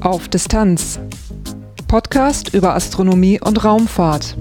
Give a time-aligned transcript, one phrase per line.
[0.00, 1.00] Auf Distanz.
[1.88, 4.36] Podcast über Astronomie und Raumfahrt.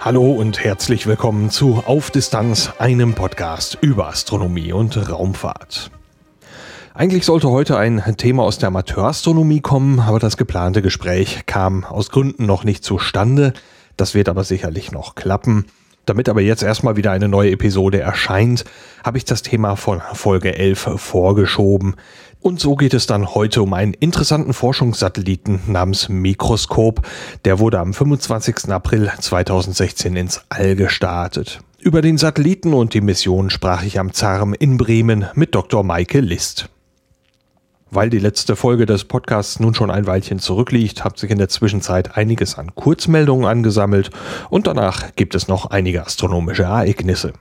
[0.00, 5.90] Hallo und herzlich willkommen zu Auf Distanz, einem Podcast über Astronomie und Raumfahrt.
[7.00, 12.10] Eigentlich sollte heute ein Thema aus der Amateurastronomie kommen, aber das geplante Gespräch kam aus
[12.10, 13.54] Gründen noch nicht zustande.
[13.96, 15.64] Das wird aber sicherlich noch klappen.
[16.04, 18.66] Damit aber jetzt erstmal wieder eine neue Episode erscheint,
[19.02, 21.94] habe ich das Thema von Folge 11 vorgeschoben.
[22.38, 27.00] Und so geht es dann heute um einen interessanten Forschungssatelliten namens Mikroskop.
[27.46, 28.68] Der wurde am 25.
[28.68, 31.60] April 2016 ins All gestartet.
[31.78, 35.82] Über den Satelliten und die Mission sprach ich am ZARM in Bremen mit Dr.
[35.82, 36.68] Maike List.
[37.92, 41.48] Weil die letzte Folge des Podcasts nun schon ein Weilchen zurückliegt, hat sich in der
[41.48, 44.10] Zwischenzeit einiges an Kurzmeldungen angesammelt
[44.48, 47.32] und danach gibt es noch einige astronomische Ereignisse.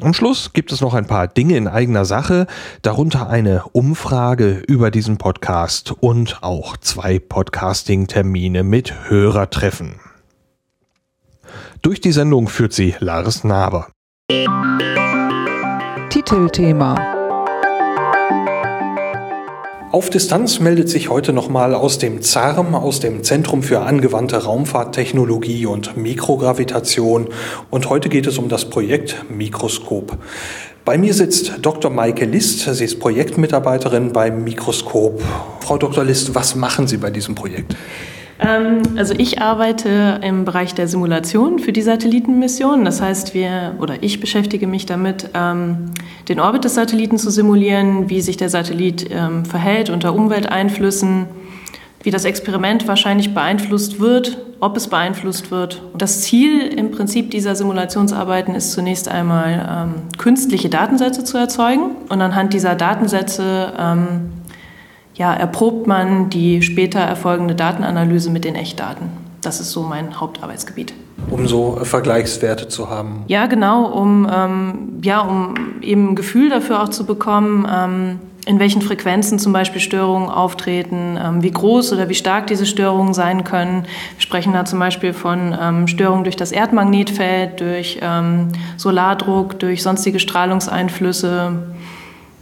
[0.00, 2.46] Am Schluss gibt es noch ein paar Dinge in eigener Sache,
[2.82, 9.96] darunter eine Umfrage über diesen Podcast und auch zwei Podcasting-Termine mit Hörertreffen.
[11.82, 13.88] Durch die Sendung führt sie Lars Naber.
[16.10, 17.19] Titelthema
[19.92, 25.66] auf Distanz meldet sich heute nochmal aus dem ZARM, aus dem Zentrum für angewandte Raumfahrttechnologie
[25.66, 27.26] und Mikrogravitation.
[27.70, 30.16] Und heute geht es um das Projekt Mikroskop.
[30.84, 31.90] Bei mir sitzt Dr.
[31.90, 32.60] Maike List.
[32.72, 35.20] Sie ist Projektmitarbeiterin beim Mikroskop.
[35.58, 36.04] Frau Dr.
[36.04, 37.74] List, was machen Sie bei diesem Projekt?
[38.40, 42.84] Ähm, also ich arbeite im Bereich der Simulation für die Satellitenmission.
[42.84, 45.90] Das heißt, wir oder ich beschäftige mich damit, ähm,
[46.28, 51.26] den Orbit des Satelliten zu simulieren, wie sich der Satellit ähm, verhält unter Umwelteinflüssen,
[52.02, 55.82] wie das Experiment wahrscheinlich beeinflusst wird, ob es beeinflusst wird.
[55.96, 62.54] Das Ziel im Prinzip dieser Simulationsarbeiten ist zunächst einmal künstliche Datensätze zu erzeugen und anhand
[62.54, 63.72] dieser Datensätze
[65.20, 69.10] ja, erprobt man die später erfolgende Datenanalyse mit den Echtdaten.
[69.42, 70.94] Das ist so mein Hauptarbeitsgebiet.
[71.30, 73.24] Um so Vergleichswerte zu haben.
[73.26, 78.58] Ja, genau, um, ähm, ja, um eben ein Gefühl dafür auch zu bekommen, ähm, in
[78.58, 83.44] welchen Frequenzen zum Beispiel Störungen auftreten, ähm, wie groß oder wie stark diese Störungen sein
[83.44, 83.82] können.
[84.16, 88.48] Wir sprechen da zum Beispiel von ähm, Störungen durch das Erdmagnetfeld, durch ähm,
[88.78, 91.58] Solardruck, durch sonstige Strahlungseinflüsse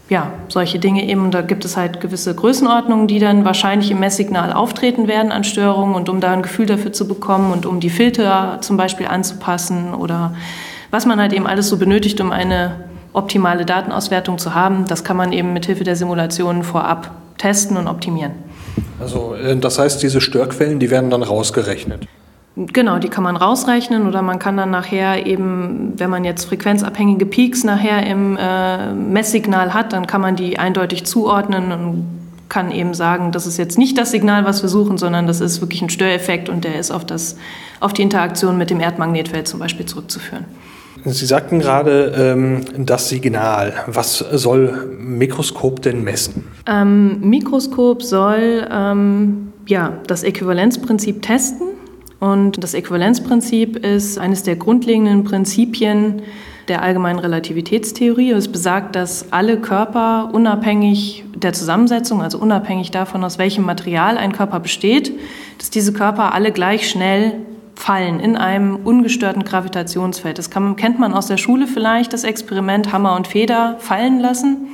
[0.08, 1.30] ja, solche Dinge eben.
[1.30, 5.94] Da gibt es halt gewisse Größenordnungen, die dann wahrscheinlich im Messsignal auftreten werden an Störungen.
[5.94, 9.94] Und um da ein Gefühl dafür zu bekommen und um die Filter zum Beispiel anzupassen
[9.94, 10.34] oder
[10.90, 12.76] was man halt eben alles so benötigt, um eine
[13.12, 17.86] optimale Datenauswertung zu haben, das kann man eben mit Hilfe der Simulationen vorab testen und
[17.88, 18.32] optimieren.
[19.00, 22.06] Also äh, das heißt, diese Störquellen, die werden dann rausgerechnet.
[22.72, 27.24] Genau, die kann man rausrechnen oder man kann dann nachher eben, wenn man jetzt frequenzabhängige
[27.24, 32.94] Peaks nachher im äh, Messsignal hat, dann kann man die eindeutig zuordnen und kann eben
[32.94, 35.90] sagen, das ist jetzt nicht das Signal, was wir suchen, sondern das ist wirklich ein
[35.90, 37.36] Störeffekt und der ist auf, das,
[37.78, 40.44] auf die Interaktion mit dem Erdmagnetfeld zum Beispiel zurückzuführen.
[41.04, 43.72] Sie sagten gerade ähm, das Signal.
[43.86, 46.44] Was soll Mikroskop denn messen?
[46.66, 51.68] Ähm, Mikroskop soll ähm, ja, das Äquivalenzprinzip testen.
[52.20, 56.22] Und das Äquivalenzprinzip ist eines der grundlegenden Prinzipien
[56.66, 58.32] der allgemeinen Relativitätstheorie.
[58.32, 64.32] Es besagt, dass alle Körper unabhängig der Zusammensetzung, also unabhängig davon, aus welchem Material ein
[64.32, 65.12] Körper besteht,
[65.58, 67.34] dass diese Körper alle gleich schnell
[67.74, 70.36] fallen in einem ungestörten Gravitationsfeld.
[70.38, 74.68] Das kann, kennt man aus der Schule vielleicht, das Experiment Hammer und Feder fallen lassen.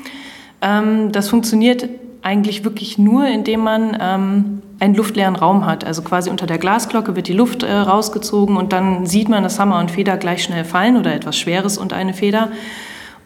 [0.62, 1.88] Ähm, das funktioniert
[2.22, 5.84] eigentlich wirklich nur, indem man ähm, einen luftleeren Raum hat.
[5.84, 9.58] Also quasi unter der Glasglocke wird die Luft äh, rausgezogen und dann sieht man, dass
[9.58, 12.50] Hammer und Feder gleich schnell fallen oder etwas Schweres und eine Feder.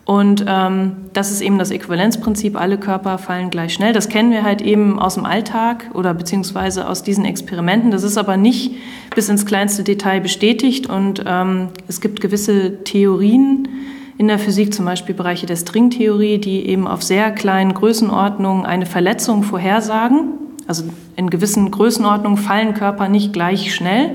[0.04, 3.92] Und ähm, das ist eben das Äquivalenzprinzip, alle Körper fallen gleich schnell.
[3.92, 7.90] Das kennen wir halt eben aus dem Alltag oder beziehungsweise aus diesen Experimenten.
[7.90, 8.76] Das ist aber nicht
[9.14, 13.68] bis ins kleinste Detail bestätigt und ähm, es gibt gewisse Theorien,
[14.16, 18.86] in der Physik zum Beispiel Bereiche der Stringtheorie, die eben auf sehr kleinen Größenordnungen eine
[18.86, 20.47] Verletzung vorhersagen.
[20.68, 20.84] Also
[21.16, 24.10] in gewissen Größenordnungen fallen Körper nicht gleich schnell.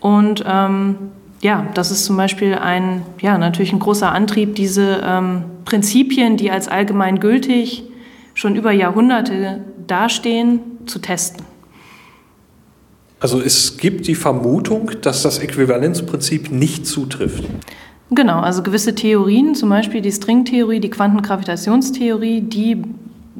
[0.00, 0.96] Und ähm,
[1.42, 6.50] ja, das ist zum Beispiel ein, ja, natürlich ein großer Antrieb, diese ähm, Prinzipien, die
[6.50, 7.82] als allgemein gültig
[8.32, 11.44] schon über Jahrhunderte dastehen, zu testen.
[13.18, 17.44] Also es gibt die Vermutung, dass das Äquivalenzprinzip nicht zutrifft.
[18.10, 22.84] Genau, also gewisse Theorien, zum Beispiel die Stringtheorie, die Quantengravitationstheorie, die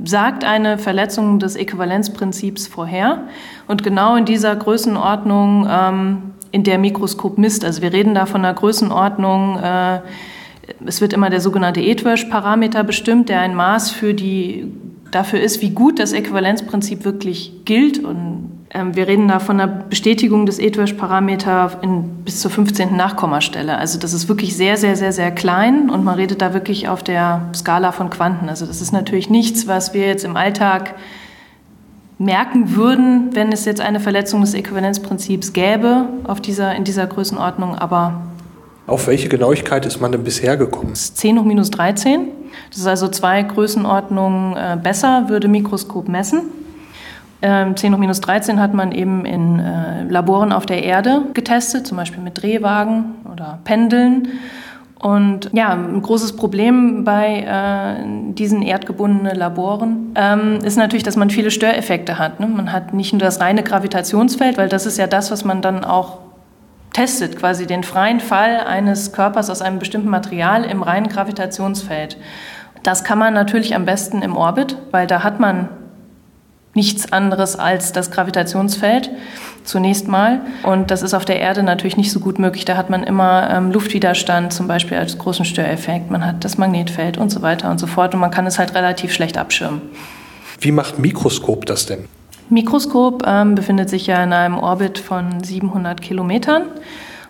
[0.04, 3.24] sagt eine Verletzung des Äquivalenzprinzips vorher.
[3.66, 6.22] Und genau in dieser Größenordnung, ähm,
[6.52, 10.00] in der Mikroskop misst, also wir reden da von einer Größenordnung, äh,
[10.84, 14.72] es wird immer der sogenannte Etwersch-Parameter bestimmt, der ein Maß für die,
[15.10, 18.02] dafür ist, wie gut das Äquivalenzprinzip wirklich gilt.
[18.02, 21.80] Und wir reden da von einer Bestätigung des Etwersch-Parameter
[22.24, 22.96] bis zur 15.
[22.96, 23.78] Nachkommastelle.
[23.78, 27.02] Also das ist wirklich sehr, sehr, sehr, sehr klein und man redet da wirklich auf
[27.02, 28.48] der Skala von Quanten.
[28.48, 30.94] Also das ist natürlich nichts, was wir jetzt im Alltag
[32.18, 37.76] merken würden, wenn es jetzt eine Verletzung des Äquivalenzprinzips gäbe auf dieser, in dieser Größenordnung,
[37.76, 38.22] aber
[38.86, 40.94] auf welche Genauigkeit ist man denn bisher gekommen?
[40.94, 42.28] 10 hoch minus 13.
[42.70, 46.42] Das ist also zwei Größenordnungen äh, besser, würde Mikroskop messen.
[47.42, 51.86] Ähm, 10 hoch minus 13 hat man eben in äh, Laboren auf der Erde getestet,
[51.86, 54.28] zum Beispiel mit Drehwagen oder Pendeln.
[54.98, 61.28] Und ja, ein großes Problem bei äh, diesen erdgebundenen Laboren ähm, ist natürlich, dass man
[61.28, 62.40] viele Störeffekte hat.
[62.40, 62.46] Ne?
[62.46, 65.84] Man hat nicht nur das reine Gravitationsfeld, weil das ist ja das, was man dann
[65.84, 66.18] auch
[66.94, 72.16] testet, quasi den freien Fall eines Körpers aus einem bestimmten Material im reinen Gravitationsfeld.
[72.82, 75.68] Das kann man natürlich am besten im Orbit, weil da hat man
[76.76, 79.10] nichts anderes als das Gravitationsfeld
[79.64, 80.40] zunächst mal.
[80.62, 82.64] Und das ist auf der Erde natürlich nicht so gut möglich.
[82.64, 86.10] Da hat man immer ähm, Luftwiderstand zum Beispiel als großen Störeffekt.
[86.10, 88.14] Man hat das Magnetfeld und so weiter und so fort.
[88.14, 89.82] Und man kann es halt relativ schlecht abschirmen.
[90.60, 92.04] Wie macht Mikroskop das denn?
[92.48, 96.62] Mikroskop ähm, befindet sich ja in einem Orbit von 700 Kilometern.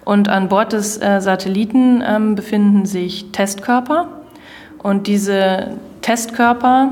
[0.05, 4.09] Und an Bord des äh, Satelliten ähm, befinden sich Testkörper.
[4.79, 5.73] Und diese
[6.03, 6.91] Testkörper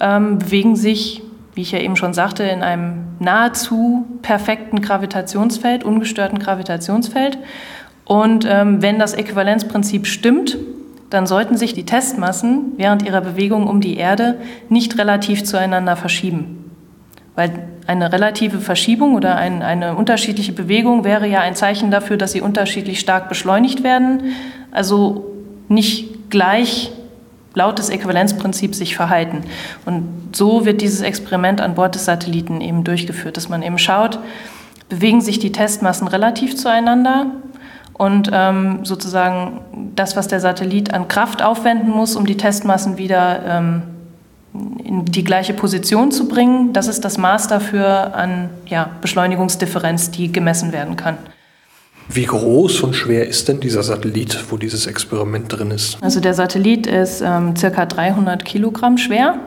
[0.00, 1.22] ähm, bewegen sich
[1.56, 7.38] wie ich ja eben schon sagte, in einem nahezu perfekten Gravitationsfeld, ungestörten Gravitationsfeld.
[8.04, 10.58] Und ähm, wenn das Äquivalenzprinzip stimmt,
[11.08, 14.36] dann sollten sich die Testmassen während ihrer Bewegung um die Erde
[14.68, 16.70] nicht relativ zueinander verschieben.
[17.36, 22.32] Weil eine relative Verschiebung oder ein, eine unterschiedliche Bewegung wäre ja ein Zeichen dafür, dass
[22.32, 24.34] sie unterschiedlich stark beschleunigt werden,
[24.72, 25.32] also
[25.68, 26.92] nicht gleich
[27.56, 29.40] laut des Äquivalenzprinzips sich verhalten.
[29.86, 34.20] Und so wird dieses Experiment an Bord des Satelliten eben durchgeführt, dass man eben schaut,
[34.88, 37.26] bewegen sich die Testmassen relativ zueinander
[37.94, 39.60] und ähm, sozusagen
[39.96, 43.82] das, was der Satellit an Kraft aufwenden muss, um die Testmassen wieder ähm,
[44.84, 50.30] in die gleiche Position zu bringen, das ist das Maß dafür an ja, Beschleunigungsdifferenz, die
[50.30, 51.16] gemessen werden kann.
[52.08, 55.98] Wie groß und schwer ist denn dieser Satellit, wo dieses Experiment drin ist?
[56.02, 59.40] Also der Satellit ist ähm, circa 300 Kilogramm schwer,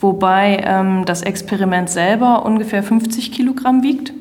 [0.00, 4.12] wobei ähm, das Experiment selber ungefähr 50 Kilogramm wiegt.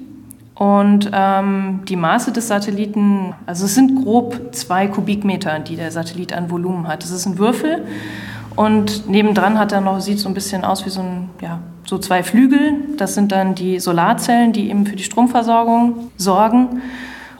[0.56, 6.34] Und ähm, die Maße des Satelliten, also es sind grob zwei Kubikmeter, die der Satellit
[6.34, 7.04] an Volumen hat.
[7.04, 7.86] Das ist ein Würfel
[8.58, 11.98] und nebendran hat er noch, sieht so ein bisschen aus wie so ein, ja, so
[11.98, 12.74] zwei Flügel.
[12.98, 16.82] Das sind dann die Solarzellen, die eben für die Stromversorgung sorgen.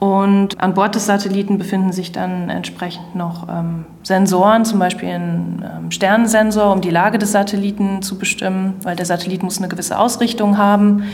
[0.00, 5.62] Und an Bord des Satelliten befinden sich dann entsprechend noch ähm, Sensoren, zum Beispiel ein
[5.62, 9.98] ähm, Sternensensor, um die Lage des Satelliten zu bestimmen, weil der Satellit muss eine gewisse
[9.98, 11.04] Ausrichtung haben.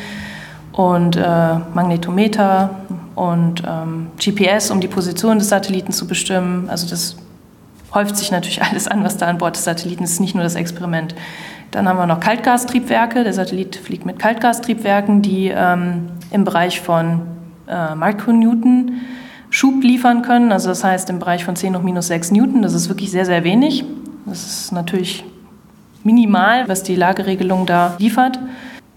[0.71, 2.71] Und äh, Magnetometer
[3.17, 6.71] und ähm, GPS, um die Position des Satelliten zu bestimmen.
[6.71, 7.17] Also das
[7.93, 10.55] häuft sich natürlich alles an, was da an Bord des Satelliten ist, nicht nur das
[10.55, 11.17] Experiment.
[11.73, 13.25] Dann haben wir noch Kaltgastriebwerke.
[13.25, 17.23] Der Satellit fliegt mit Kaltgastriebwerken, die ähm, im Bereich von
[17.68, 19.00] äh, Micronewton
[19.50, 20.52] Schub liefern können.
[20.52, 22.62] Also das heißt im Bereich von 10 hoch minus 6 Newton.
[22.62, 23.85] Das ist wirklich sehr, sehr wenig.
[24.26, 25.25] Das ist natürlich
[26.02, 28.38] minimal, was die Lageregelung da liefert.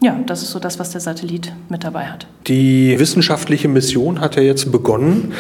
[0.02, 2.26] Ja, das ist so das, was der Satellit mit dabei hat.
[2.48, 5.34] Die wissenschaftliche Mission hat ja jetzt begonnen.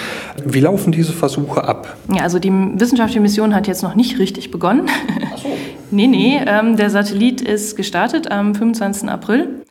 [0.46, 1.96] Wie laufen diese Versuche ab?
[2.14, 4.88] Ja, also die wissenschaftliche Mission hat jetzt noch nicht richtig begonnen.
[5.34, 5.48] Ach so.
[5.92, 9.10] nee, nee, ähm, der Satellit ist gestartet am 25.
[9.10, 9.64] April.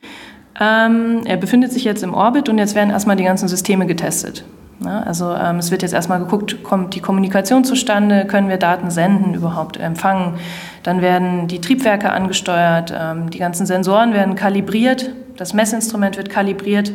[0.61, 4.45] Ähm, er befindet sich jetzt im Orbit und jetzt werden erstmal die ganzen Systeme getestet.
[4.85, 8.91] Ja, also ähm, es wird jetzt erstmal geguckt, kommt die Kommunikation zustande, können wir Daten
[8.91, 10.35] senden, überhaupt empfangen.
[10.85, 16.93] Dann werden die Triebwerke angesteuert, ähm, die ganzen Sensoren werden kalibriert, das Messinstrument wird kalibriert.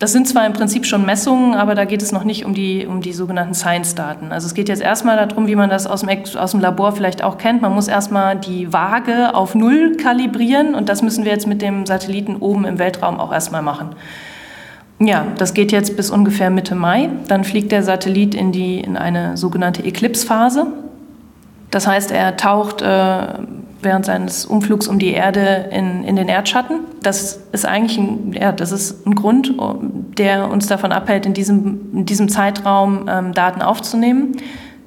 [0.00, 2.86] Das sind zwar im Prinzip schon Messungen, aber da geht es noch nicht um die,
[2.86, 4.32] um die sogenannten Science-Daten.
[4.32, 7.22] Also es geht jetzt erstmal darum, wie man das aus dem, aus dem Labor vielleicht
[7.22, 7.60] auch kennt.
[7.60, 11.84] Man muss erstmal die Waage auf Null kalibrieren und das müssen wir jetzt mit dem
[11.84, 13.90] Satelliten oben im Weltraum auch erstmal machen.
[15.00, 17.10] Ja, das geht jetzt bis ungefähr Mitte Mai.
[17.28, 20.66] Dann fliegt der Satellit in, die, in eine sogenannte Eclipse-Phase.
[21.70, 23.34] Das heißt, er taucht äh,
[23.82, 26.80] während seines Umflugs um die Erde in, in den Erdschatten.
[27.02, 29.54] Das ist eigentlich ein, ja, das ist ein Grund,
[30.18, 34.36] der uns davon abhält, in diesem, in diesem Zeitraum ähm, Daten aufzunehmen.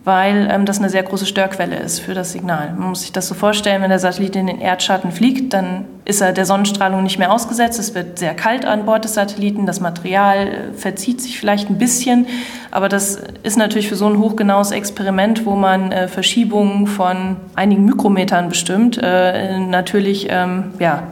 [0.05, 2.73] Weil ähm, das eine sehr große Störquelle ist für das Signal.
[2.77, 6.21] Man muss sich das so vorstellen, wenn der Satellit in den Erdschatten fliegt, dann ist
[6.21, 7.79] er der Sonnenstrahlung nicht mehr ausgesetzt.
[7.79, 11.77] Es wird sehr kalt an Bord des Satelliten, das Material äh, verzieht sich vielleicht ein
[11.77, 12.27] bisschen,
[12.71, 17.85] aber das ist natürlich für so ein hochgenaues Experiment, wo man äh, Verschiebungen von einigen
[17.85, 21.03] Mikrometern bestimmt, äh, natürlich ähm, ja,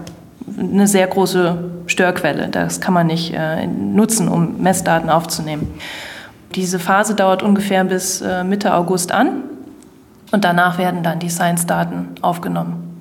[0.59, 2.49] eine sehr große Störquelle.
[2.49, 5.73] Das kann man nicht äh, nutzen, um Messdaten aufzunehmen.
[6.55, 9.43] Diese Phase dauert ungefähr bis äh, Mitte August an
[10.31, 12.91] und danach werden dann die Science-Daten aufgenommen.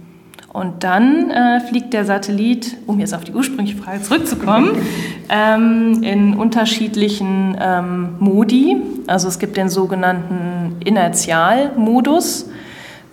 [0.52, 4.70] Und dann äh, fliegt der Satellit, um jetzt auf die ursprüngliche Frage zurückzukommen,
[5.28, 8.76] ähm, in unterschiedlichen ähm, Modi.
[9.06, 12.50] Also es gibt den sogenannten Inertialmodus,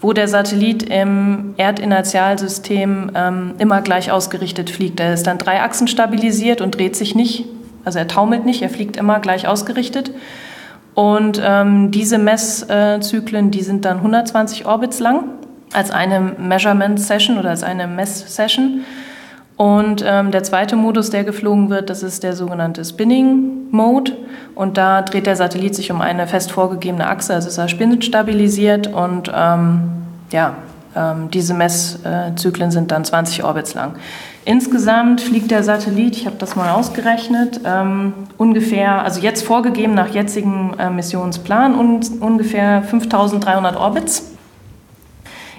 [0.02, 5.00] wo der Satellit im Erdinertialsystem ähm, immer gleich ausgerichtet fliegt.
[5.00, 7.46] Er ist dann drei Achsen stabilisiert und dreht sich nicht
[7.88, 10.12] also er taumelt nicht, er fliegt immer gleich ausgerichtet.
[10.94, 15.24] Und ähm, diese Messzyklen, die sind dann 120 Orbits lang
[15.72, 18.82] als eine Measurement Session oder als eine Mess-Session.
[19.56, 24.18] Und ähm, der zweite Modus, der geflogen wird, das ist der sogenannte Spinning Mode.
[24.54, 28.88] Und da dreht der Satellit sich um eine fest vorgegebene Achse, also ist er spinstabilisiert
[28.88, 29.84] und ähm,
[30.32, 30.56] ja,
[30.94, 33.94] ähm, diese Messzyklen sind dann 20 Orbits lang.
[34.48, 40.08] Insgesamt fliegt der Satellit, ich habe das mal ausgerechnet, ähm, ungefähr, also jetzt vorgegeben nach
[40.08, 44.32] jetzigem äh, Missionsplan, un ungefähr 5300 Orbits,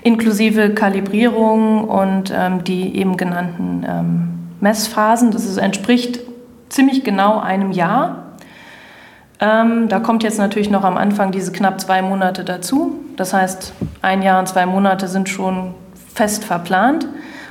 [0.00, 4.28] inklusive Kalibrierung und ähm, die eben genannten ähm,
[4.61, 5.33] Messphasen.
[5.33, 6.21] Das ist, entspricht
[6.71, 8.38] ziemlich genau einem Jahr.
[9.38, 12.95] Ähm, da kommt jetzt natürlich noch am Anfang diese knapp zwei Monate dazu.
[13.16, 15.75] Das heißt, ein Jahr und zwei Monate sind schon
[16.14, 17.07] fest verplant.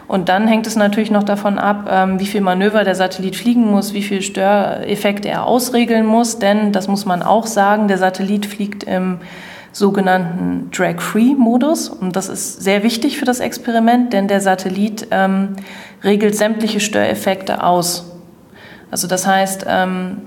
[0.07, 3.69] Und dann hängt es natürlich noch davon ab, ähm, wie viel Manöver der Satellit fliegen
[3.69, 6.39] muss, wie viel Störeffekte er ausregeln muss.
[6.39, 9.19] Denn, das muss man auch sagen, der Satellit fliegt im
[9.73, 11.89] sogenannten Drag-Free-Modus.
[11.89, 15.57] Und das ist sehr wichtig für das Experiment, denn der Satellit ähm,
[16.03, 18.11] regelt sämtliche Störeffekte aus.
[18.89, 20.21] Also das heißt, ähm,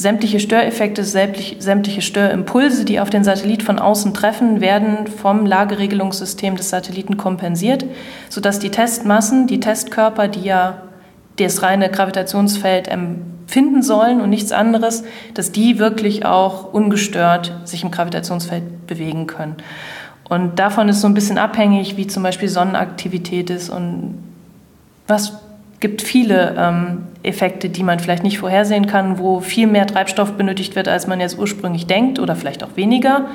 [0.00, 6.70] Sämtliche Störeffekte, sämtliche Störimpulse, die auf den Satellit von außen treffen, werden vom Lageregelungssystem des
[6.70, 7.84] Satelliten kompensiert,
[8.30, 10.80] sodass die Testmassen, die Testkörper, die ja
[11.38, 15.04] das reine Gravitationsfeld empfinden sollen und nichts anderes,
[15.34, 19.56] dass die wirklich auch ungestört sich im Gravitationsfeld bewegen können.
[20.30, 24.14] Und davon ist so ein bisschen abhängig, wie zum Beispiel Sonnenaktivität ist und
[25.06, 25.34] was
[25.80, 30.76] gibt viele ähm, Effekte, die man vielleicht nicht vorhersehen kann, wo viel mehr Treibstoff benötigt
[30.76, 33.26] wird, als man jetzt ursprünglich denkt oder vielleicht auch weniger.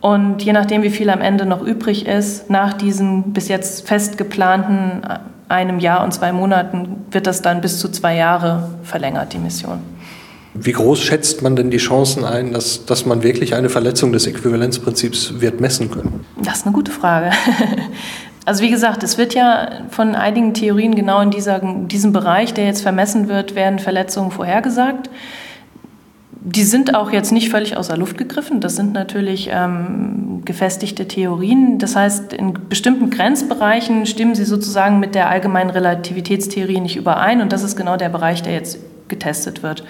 [0.00, 4.18] Und je nachdem, wie viel am Ende noch übrig ist, nach diesem bis jetzt fest
[4.18, 5.18] geplanten äh,
[5.48, 9.78] einem Jahr und zwei Monaten, wird das dann bis zu zwei Jahre verlängert, die Mission.
[10.54, 14.26] Wie groß schätzt man denn die Chancen ein, dass, dass man wirklich eine Verletzung des
[14.26, 16.24] Äquivalenzprinzips wird messen können?
[16.42, 17.30] Das ist eine gute Frage.
[18.44, 22.66] Also wie gesagt, es wird ja von einigen Theorien genau in dieser, diesem Bereich, der
[22.66, 25.08] jetzt vermessen wird, werden Verletzungen vorhergesagt.
[26.46, 28.60] Die sind auch jetzt nicht völlig außer Luft gegriffen.
[28.60, 31.78] Das sind natürlich ähm, gefestigte Theorien.
[31.78, 37.40] Das heißt, in bestimmten Grenzbereichen stimmen sie sozusagen mit der allgemeinen Relativitätstheorie nicht überein.
[37.40, 39.84] Und das ist genau der Bereich, der jetzt getestet wird.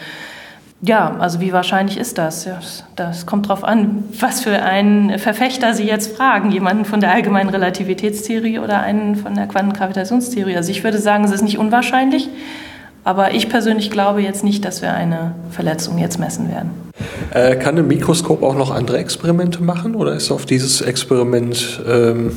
[0.86, 2.46] Ja, also wie wahrscheinlich ist das?
[2.94, 6.50] Das kommt darauf an, was für einen Verfechter Sie jetzt fragen.
[6.50, 10.56] Jemanden von der allgemeinen Relativitätstheorie oder einen von der Quantengravitationstheorie.
[10.56, 12.28] Also ich würde sagen, es ist nicht unwahrscheinlich,
[13.02, 16.70] aber ich persönlich glaube jetzt nicht, dass wir eine Verletzung jetzt messen werden.
[17.30, 22.32] Äh, kann ein Mikroskop auch noch andere Experimente machen oder ist auf dieses Experiment ähm,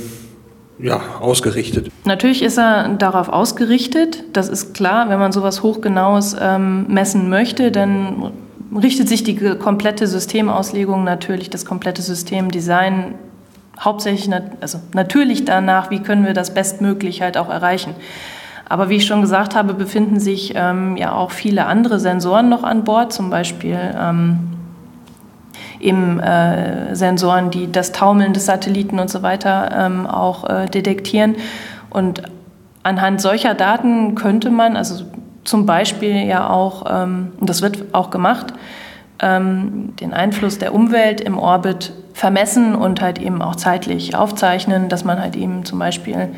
[0.80, 1.92] ja, ausgerichtet?
[2.06, 4.24] Natürlich ist er darauf ausgerichtet.
[4.34, 8.32] Das ist klar, wenn man sowas hochgenaues ähm, messen möchte, dann
[8.76, 13.16] richtet sich die komplette Systemauslegung natürlich, das komplette Systemdesign
[13.80, 14.30] hauptsächlich,
[14.60, 17.96] also natürlich danach, wie können wir das bestmöglich halt auch erreichen.
[18.70, 22.64] Aber wie ich schon gesagt habe, befinden sich ähm, ja auch viele andere Sensoren noch
[22.64, 24.57] an Bord, zum Beispiel ähm,
[25.80, 31.36] eben äh, Sensoren, die das Taumeln des Satelliten und so weiter ähm, auch äh, detektieren.
[31.90, 32.24] Und
[32.84, 35.06] anhand solcher Daten könnte man, also
[35.44, 38.54] zum Beispiel ja auch, ähm, und das wird auch gemacht,
[39.20, 45.06] ähm, den Einfluss der Umwelt im Orbit vermessen und halt eben auch zeitlich aufzeichnen, dass
[45.06, 46.30] man halt eben zum Beispiel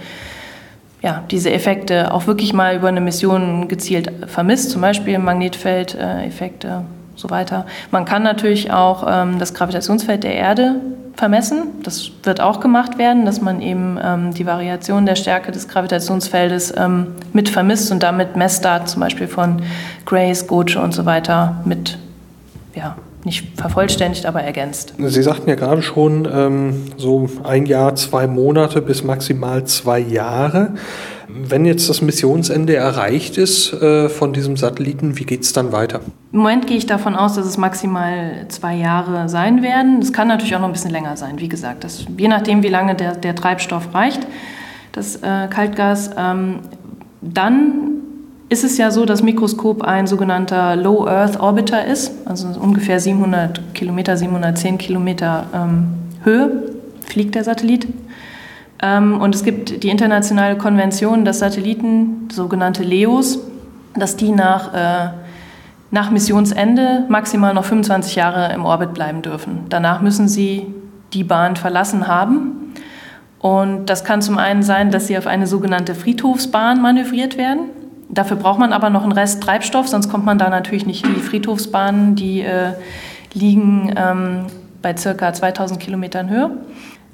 [1.01, 6.83] ja, diese Effekte auch wirklich mal über eine Mission gezielt vermisst, zum Beispiel Magnetfeldeffekte
[7.19, 7.65] so weiter.
[7.91, 10.75] Man kann natürlich auch ähm, das Gravitationsfeld der Erde
[11.15, 11.81] vermessen.
[11.83, 16.73] Das wird auch gemacht werden, dass man eben ähm, die Variation der Stärke des Gravitationsfeldes
[16.77, 19.61] ähm, mit vermisst und damit Messdaten zum Beispiel von
[20.05, 21.97] Grace, Goce und so weiter mit
[22.73, 22.95] ja,
[23.25, 24.93] nicht vervollständigt, aber ergänzt.
[24.97, 30.73] Sie sagten ja gerade schon, ähm, so ein Jahr, zwei Monate bis maximal zwei Jahre.
[31.27, 35.99] Wenn jetzt das Missionsende erreicht ist äh, von diesem Satelliten, wie geht es dann weiter?
[36.31, 39.99] Im Moment gehe ich davon aus, dass es maximal zwei Jahre sein werden.
[40.01, 41.83] Es kann natürlich auch noch ein bisschen länger sein, wie gesagt.
[41.83, 44.25] Das, je nachdem, wie lange der, der Treibstoff reicht,
[44.91, 46.11] das äh, Kaltgas.
[46.17, 46.61] Ähm,
[47.21, 47.78] dann
[48.49, 53.75] ist es ja so, dass Mikroskop ein sogenannter Low Earth Orbiter ist, also ungefähr 700
[53.75, 55.87] Kilometer, 710 Kilometer ähm,
[56.23, 56.63] Höhe
[57.05, 57.87] fliegt der Satellit.
[58.81, 63.39] Ähm, und es gibt die internationale Konvention, dass Satelliten, sogenannte LEOs,
[63.95, 65.09] dass die nach, äh,
[65.91, 69.65] nach Missionsende maximal noch 25 Jahre im Orbit bleiben dürfen.
[69.69, 70.67] Danach müssen sie
[71.13, 72.73] die Bahn verlassen haben.
[73.39, 77.69] Und das kann zum einen sein, dass sie auf eine sogenannte Friedhofsbahn manövriert werden.
[78.09, 81.13] Dafür braucht man aber noch einen Rest Treibstoff, sonst kommt man da natürlich nicht hin.
[81.15, 82.73] Die Friedhofsbahnen, die äh,
[83.33, 84.47] liegen ähm,
[84.81, 86.49] bei circa 2000 Kilometern Höhe.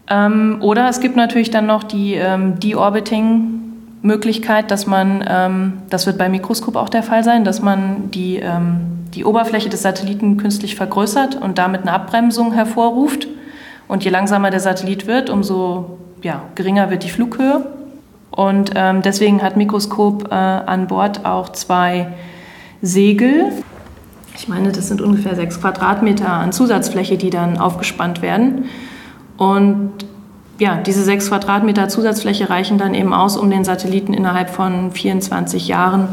[0.09, 6.17] Ähm, oder es gibt natürlich dann noch die ähm, Deorbiting-Möglichkeit, dass man, ähm, das wird
[6.17, 10.75] beim Mikroskop auch der Fall sein, dass man die, ähm, die Oberfläche des Satelliten künstlich
[10.75, 13.27] vergrößert und damit eine Abbremsung hervorruft.
[13.87, 17.65] Und je langsamer der Satellit wird, umso ja, geringer wird die Flughöhe.
[18.35, 22.07] Und ähm, deswegen hat Mikroskop äh, an Bord auch zwei
[22.81, 23.51] Segel.
[24.37, 28.65] Ich meine, das sind ungefähr sechs Quadratmeter an Zusatzfläche, die dann aufgespannt werden.
[29.37, 29.91] Und
[30.59, 35.69] ja, diese sechs Quadratmeter Zusatzfläche reichen dann eben aus, um den Satelliten innerhalb von 24
[35.69, 36.09] Jahren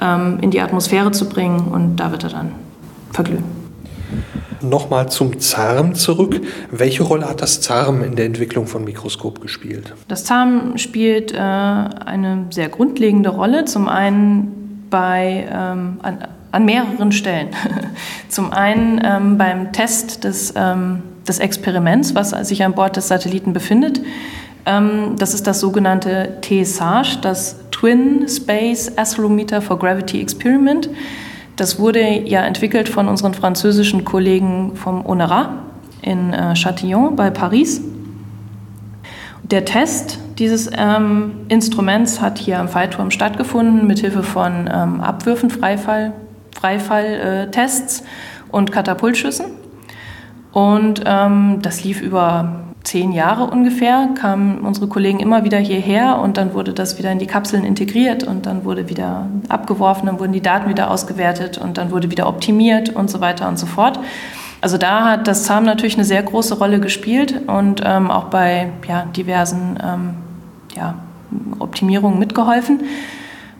[0.00, 1.68] ähm, in die Atmosphäre zu bringen.
[1.68, 2.52] Und da wird er dann
[3.12, 3.59] verglühen.
[4.62, 6.40] Nochmal zum ZARM zurück.
[6.70, 9.94] Welche Rolle hat das ZARM in der Entwicklung von Mikroskop gespielt?
[10.08, 13.64] Das ZARM spielt äh, eine sehr grundlegende Rolle.
[13.64, 16.18] Zum einen bei, ähm, an,
[16.52, 17.48] an, mehreren Stellen.
[18.28, 23.52] zum einen ähm, beim Test des, ähm, des Experiments, was sich an Bord des Satelliten
[23.52, 24.00] befindet.
[24.66, 30.90] Ähm, das ist das sogenannte TSAGE, das Twin Space Accelerometer for Gravity Experiment.
[31.60, 35.56] Das wurde ja entwickelt von unseren französischen Kollegen vom ONERA
[36.00, 37.82] in äh, Châtillon bei Paris.
[39.42, 46.14] Der Test dieses ähm, Instruments hat hier am Fallturm stattgefunden, mithilfe von ähm, Abwürfen, Freifall,
[46.58, 48.04] Freifalltests äh,
[48.52, 49.44] und Katapultschüssen.
[50.52, 56.36] Und ähm, das lief über zehn Jahre ungefähr kamen unsere Kollegen immer wieder hierher und
[56.36, 60.32] dann wurde das wieder in die Kapseln integriert und dann wurde wieder abgeworfen, dann wurden
[60.32, 64.00] die Daten wieder ausgewertet und dann wurde wieder optimiert und so weiter und so fort.
[64.60, 68.70] Also da hat das ZAM natürlich eine sehr große Rolle gespielt und ähm, auch bei
[68.86, 70.14] ja, diversen ähm,
[70.76, 70.94] ja,
[71.58, 72.82] Optimierungen mitgeholfen.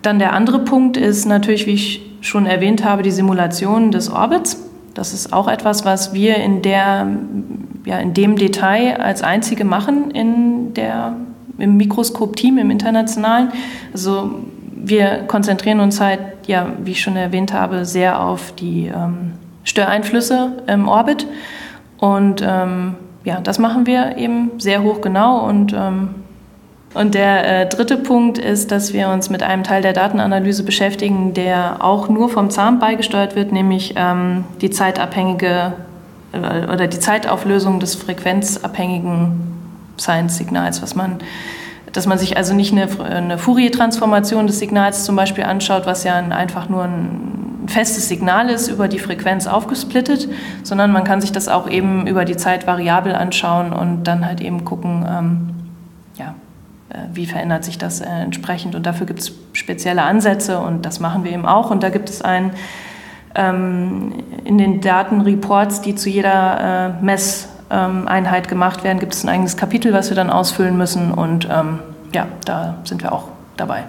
[0.03, 4.63] Dann der andere Punkt ist natürlich, wie ich schon erwähnt habe, die Simulation des Orbits.
[4.95, 7.07] Das ist auch etwas, was wir in der
[7.85, 11.17] ja, in dem Detail als einzige machen in der,
[11.59, 13.51] im Mikroskop-Team, im internationalen.
[13.93, 14.31] Also
[14.75, 19.33] wir konzentrieren uns halt, ja, wie ich schon erwähnt habe, sehr auf die ähm,
[19.65, 21.27] Störeinflüsse im Orbit.
[21.99, 26.15] Und ähm, ja, das machen wir eben sehr hochgenau und ähm,
[26.93, 31.35] und der äh, dritte Punkt ist, dass wir uns mit einem Teil der Datenanalyse beschäftigen,
[31.35, 35.75] der auch nur vom ZAM beigesteuert wird, nämlich ähm, die zeitabhängige
[36.33, 39.41] oder die Zeitauflösung des frequenzabhängigen
[39.99, 41.19] Science-Signals, was man
[41.93, 46.15] dass man sich also nicht eine, eine Fourier-Transformation des Signals zum Beispiel anschaut, was ja
[46.17, 50.29] ein, einfach nur ein festes Signal ist, über die Frequenz aufgesplittet,
[50.63, 54.41] sondern man kann sich das auch eben über die Zeit variabel anschauen und dann halt
[54.41, 55.51] eben gucken, ähm,
[56.17, 56.35] ja,
[56.91, 58.75] äh, wie verändert sich das äh, entsprechend.
[58.75, 61.71] Und dafür gibt es spezielle Ansätze und das machen wir eben auch.
[61.71, 62.51] Und da gibt es ein ähm,
[63.35, 69.93] in den Datenreports, die zu jeder äh, Messeinheit gemacht werden, gibt es ein eigenes Kapitel,
[69.93, 71.13] was wir dann ausfüllen müssen.
[71.13, 71.79] Und ähm,
[72.13, 73.85] ja, da sind wir auch dabei.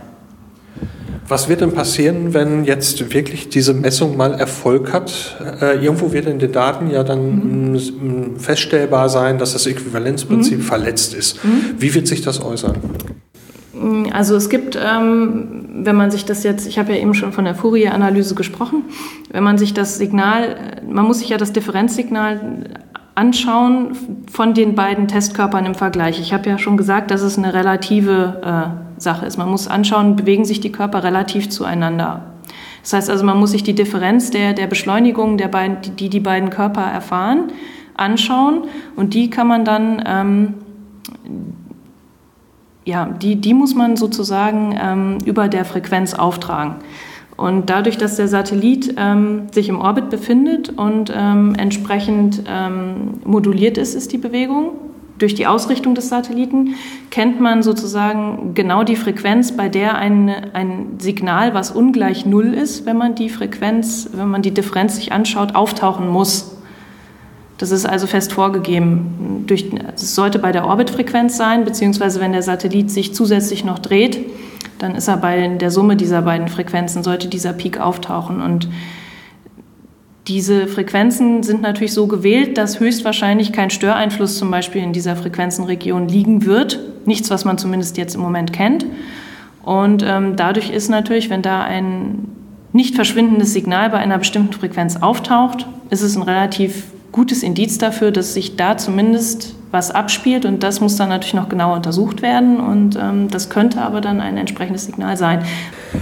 [1.27, 5.38] Was wird denn passieren, wenn jetzt wirklich diese Messung mal Erfolg hat?
[5.62, 8.38] Äh, irgendwo wird in den Daten ja dann mhm.
[8.38, 10.63] feststellbar sein, dass das Äquivalenzprinzip mhm.
[10.63, 11.43] verletzt ist.
[11.43, 11.75] Mhm.
[11.77, 12.75] Wie wird sich das äußern?
[14.12, 17.45] Also es gibt, ähm, wenn man sich das jetzt, ich habe ja eben schon von
[17.45, 18.84] der Fourier-Analyse gesprochen,
[19.31, 22.65] wenn man sich das Signal, man muss sich ja das Differenzsignal
[23.15, 23.95] anschauen
[24.29, 26.19] von den beiden Testkörpern im Vergleich.
[26.19, 29.38] Ich habe ja schon gesagt, dass es eine relative äh, Sache ist.
[29.38, 32.25] Man muss anschauen, bewegen sich die Körper relativ zueinander.
[32.81, 36.19] Das heißt also, man muss sich die Differenz der, der Beschleunigung, der beiden, die die
[36.19, 37.51] beiden Körper erfahren,
[37.95, 38.63] anschauen
[38.95, 40.53] und die kann man dann ähm,
[42.86, 46.76] ja, die, die muss man sozusagen ähm, über der Frequenz auftragen.
[47.38, 53.78] Und dadurch, dass der Satellit ähm, sich im Orbit befindet und ähm, entsprechend ähm, moduliert
[53.78, 54.72] ist, ist die Bewegung,
[55.22, 56.76] durch die Ausrichtung des Satelliten
[57.12, 62.88] kennt man sozusagen genau die Frequenz, bei der ein, ein Signal, was ungleich Null ist,
[62.88, 66.58] wenn man die Frequenz, wenn man die Differenz sich anschaut, auftauchen muss.
[67.62, 69.45] Das ist also fest vorgegeben.
[69.93, 74.17] Es sollte bei der Orbitfrequenz sein, beziehungsweise wenn der Satellit sich zusätzlich noch dreht,
[74.80, 78.41] dann ist er bei der Summe dieser beiden Frequenzen, sollte dieser Peak auftauchen.
[78.41, 78.67] Und
[80.28, 86.08] diese Frequenzen sind natürlich so gewählt, dass höchstwahrscheinlich kein Störeinfluss zum Beispiel in dieser Frequenzenregion
[86.08, 86.80] liegen wird.
[87.06, 88.88] Nichts, was man zumindest jetzt im Moment kennt.
[89.62, 92.28] Und ähm, dadurch ist natürlich, wenn da ein
[92.74, 98.12] nicht verschwindendes Signal bei einer bestimmten Frequenz auftaucht, ist es ein relativ gutes Indiz dafür,
[98.12, 102.60] dass sich da zumindest was abspielt und das muss dann natürlich noch genauer untersucht werden
[102.60, 105.43] und ähm, das könnte aber dann ein entsprechendes Signal sein.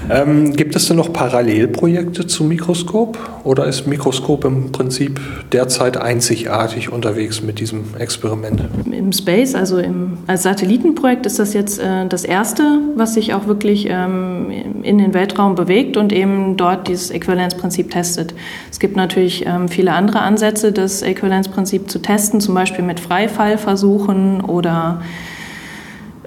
[0.10, 5.19] Ähm, gibt es denn noch Parallelprojekte zum Mikroskop oder ist Mikroskop im Prinzip
[5.52, 8.63] derzeit einzigartig unterwegs mit diesem Experiment?
[8.91, 13.47] Im Space, also im, als Satellitenprojekt, ist das jetzt äh, das erste, was sich auch
[13.47, 14.52] wirklich ähm,
[14.84, 18.34] in den Weltraum bewegt und eben dort dieses Äquivalenzprinzip testet.
[18.71, 24.41] Es gibt natürlich ähm, viele andere Ansätze, das Äquivalenzprinzip zu testen, zum Beispiel mit Freifallversuchen
[24.41, 25.02] oder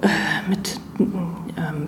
[0.01, 0.07] äh,
[0.49, 0.82] mit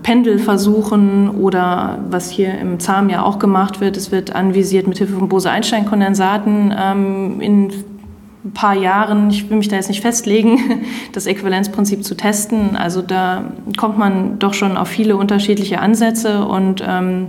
[0.04, 5.18] Pendelversuchen oder was hier im ZAM ja auch gemacht wird, es wird anvisiert mit Hilfe
[5.18, 7.72] von Bose-Einstein-Kondensaten ähm, in
[8.46, 10.60] ein paar Jahren, ich will mich da jetzt nicht festlegen,
[11.14, 12.76] das Äquivalenzprinzip zu testen.
[12.76, 13.46] Also da
[13.78, 17.28] kommt man doch schon auf viele unterschiedliche Ansätze und ähm,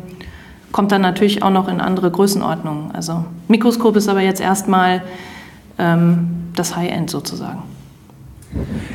[0.73, 2.91] kommt dann natürlich auch noch in andere Größenordnungen.
[2.93, 5.03] Also Mikroskop ist aber jetzt erstmal
[5.79, 7.63] ähm, das High-End sozusagen.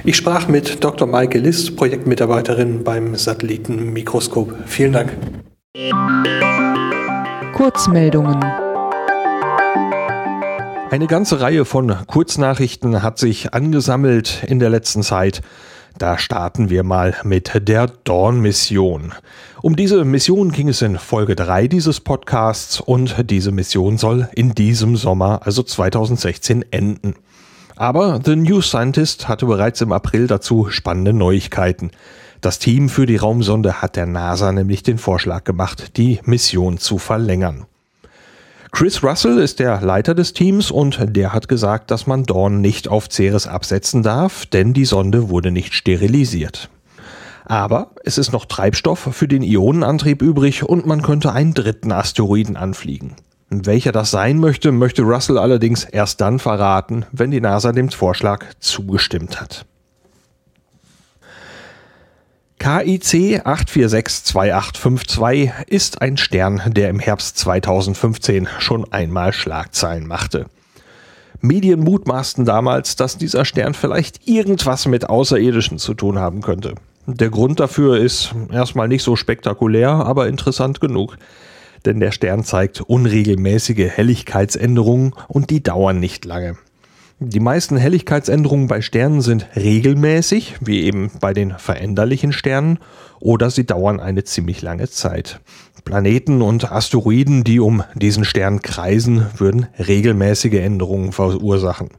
[0.03, 1.07] Ich sprach mit Dr.
[1.07, 4.55] Maike List, Projektmitarbeiterin beim Satellitenmikroskop.
[4.65, 5.17] Vielen Dank.
[7.53, 8.43] Kurzmeldungen.
[10.91, 15.41] Eine ganze Reihe von Kurznachrichten hat sich angesammelt in der letzten Zeit.
[15.97, 19.13] Da starten wir mal mit der Dawn-Mission.
[19.61, 24.55] Um diese Mission ging es in Folge 3 dieses Podcasts und diese Mission soll in
[24.55, 27.15] diesem Sommer, also 2016, enden.
[27.75, 31.91] Aber The New Scientist hatte bereits im April dazu spannende Neuigkeiten.
[32.41, 36.97] Das Team für die Raumsonde hat der NASA nämlich den Vorschlag gemacht, die Mission zu
[36.97, 37.65] verlängern.
[38.71, 42.87] Chris Russell ist der Leiter des Teams und der hat gesagt, dass man Dawn nicht
[42.87, 46.69] auf Ceres absetzen darf, denn die Sonde wurde nicht sterilisiert.
[47.45, 52.55] Aber es ist noch Treibstoff für den Ionenantrieb übrig und man könnte einen dritten Asteroiden
[52.55, 53.15] anfliegen.
[53.53, 58.45] Welcher das sein möchte, möchte Russell allerdings erst dann verraten, wenn die NASA dem Vorschlag
[58.61, 59.65] zugestimmt hat.
[62.59, 70.45] KIC 8462852 ist ein Stern, der im Herbst 2015 schon einmal Schlagzeilen machte.
[71.41, 76.75] Medien mutmaßten damals, dass dieser Stern vielleicht irgendwas mit Außerirdischen zu tun haben könnte.
[77.05, 81.17] Der Grund dafür ist erstmal nicht so spektakulär, aber interessant genug
[81.85, 86.57] denn der Stern zeigt unregelmäßige Helligkeitsänderungen und die dauern nicht lange.
[87.23, 92.79] Die meisten Helligkeitsänderungen bei Sternen sind regelmäßig, wie eben bei den veränderlichen Sternen,
[93.19, 95.39] oder sie dauern eine ziemlich lange Zeit.
[95.85, 101.89] Planeten und Asteroiden, die um diesen Stern kreisen, würden regelmäßige Änderungen verursachen.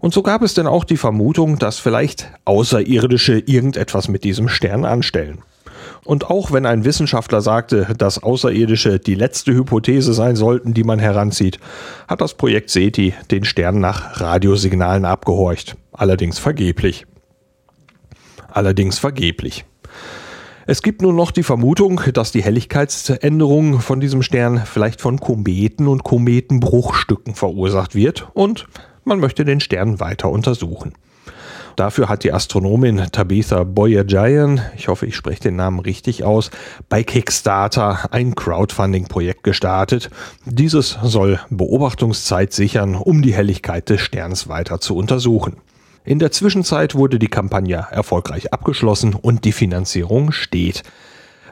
[0.00, 4.84] Und so gab es denn auch die Vermutung, dass vielleicht Außerirdische irgendetwas mit diesem Stern
[4.84, 5.38] anstellen.
[6.04, 10.98] Und auch wenn ein Wissenschaftler sagte, dass Außerirdische die letzte Hypothese sein sollten, die man
[10.98, 11.58] heranzieht,
[12.08, 15.76] hat das Projekt SETI den Stern nach Radiosignalen abgehorcht.
[15.92, 17.06] Allerdings vergeblich.
[18.48, 19.64] Allerdings vergeblich.
[20.68, 25.86] Es gibt nun noch die Vermutung, dass die Helligkeitsänderung von diesem Stern vielleicht von Kometen
[25.86, 28.66] und Kometenbruchstücken verursacht wird und
[29.04, 30.94] man möchte den Stern weiter untersuchen.
[31.76, 36.50] Dafür hat die Astronomin Tabitha Boyajian, ich hoffe, ich spreche den Namen richtig aus,
[36.88, 40.08] bei Kickstarter ein Crowdfunding-Projekt gestartet.
[40.46, 45.58] Dieses soll Beobachtungszeit sichern, um die Helligkeit des Sterns weiter zu untersuchen.
[46.06, 50.82] In der Zwischenzeit wurde die Kampagne erfolgreich abgeschlossen und die Finanzierung steht.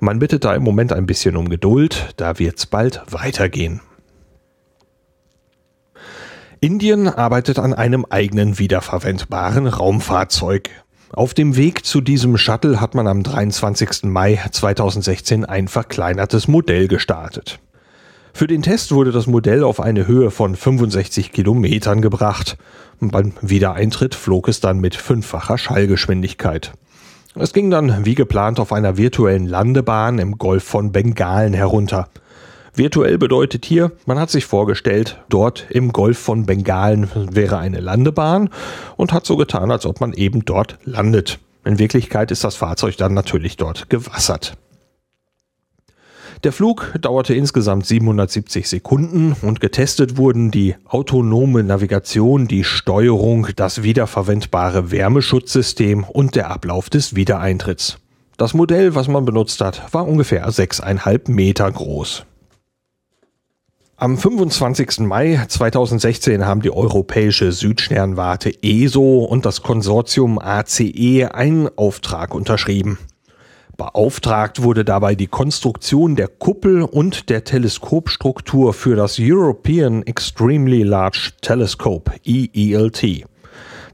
[0.00, 3.82] Man bittet da im Moment ein bisschen um Geduld, da wird's bald weitergehen.
[6.64, 10.70] Indien arbeitet an einem eigenen wiederverwendbaren Raumfahrzeug.
[11.12, 14.04] Auf dem Weg zu diesem Shuttle hat man am 23.
[14.04, 17.58] Mai 2016 ein verkleinertes Modell gestartet.
[18.32, 22.56] Für den Test wurde das Modell auf eine Höhe von 65 Kilometern gebracht.
[22.98, 26.72] Beim Wiedereintritt flog es dann mit fünffacher Schallgeschwindigkeit.
[27.34, 32.08] Es ging dann wie geplant auf einer virtuellen Landebahn im Golf von Bengalen herunter.
[32.76, 38.50] Virtuell bedeutet hier, man hat sich vorgestellt, dort im Golf von Bengalen wäre eine Landebahn
[38.96, 41.38] und hat so getan, als ob man eben dort landet.
[41.64, 44.54] In Wirklichkeit ist das Fahrzeug dann natürlich dort gewassert.
[46.42, 53.84] Der Flug dauerte insgesamt 770 Sekunden und getestet wurden die autonome Navigation, die Steuerung, das
[53.84, 57.98] wiederverwendbare Wärmeschutzsystem und der Ablauf des Wiedereintritts.
[58.36, 62.26] Das Modell, was man benutzt hat, war ungefähr 6,5 Meter groß.
[64.04, 64.98] Am 25.
[65.06, 72.98] Mai 2016 haben die europäische Südsternwarte ESO und das Konsortium ACE einen Auftrag unterschrieben.
[73.78, 81.30] Beauftragt wurde dabei die Konstruktion der Kuppel und der Teleskopstruktur für das European Extremely Large
[81.40, 83.24] Telescope EELT.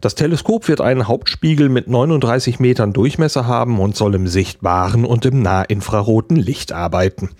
[0.00, 5.24] Das Teleskop wird einen Hauptspiegel mit 39 Metern Durchmesser haben und soll im sichtbaren und
[5.24, 7.30] im nahinfraroten Licht arbeiten.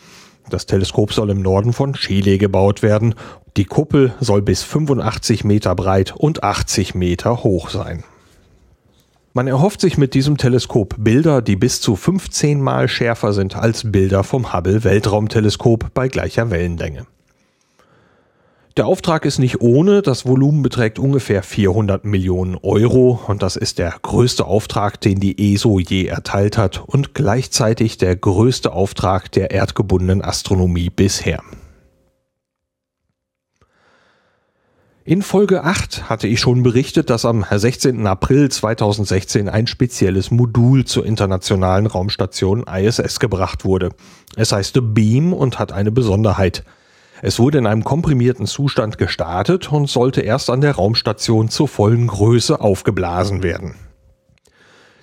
[0.51, 3.15] Das Teleskop soll im Norden von Chile gebaut werden.
[3.57, 8.05] Die Kuppel soll bis 85 Meter breit und 80 Meter hoch sein.
[9.33, 13.93] Man erhofft sich mit diesem Teleskop Bilder, die bis zu 15 Mal schärfer sind als
[13.93, 17.07] Bilder vom Hubble Weltraumteleskop bei gleicher Wellenlänge.
[18.77, 23.79] Der Auftrag ist nicht ohne, das Volumen beträgt ungefähr 400 Millionen Euro und das ist
[23.79, 29.51] der größte Auftrag, den die ESO je erteilt hat und gleichzeitig der größte Auftrag der
[29.51, 31.43] erdgebundenen Astronomie bisher.
[35.03, 38.07] In Folge 8 hatte ich schon berichtet, dass am 16.
[38.07, 43.89] April 2016 ein spezielles Modul zur internationalen Raumstation ISS gebracht wurde.
[44.37, 46.63] Es heißt Beam und hat eine Besonderheit.
[47.23, 52.07] Es wurde in einem komprimierten Zustand gestartet und sollte erst an der Raumstation zur vollen
[52.07, 53.75] Größe aufgeblasen werden.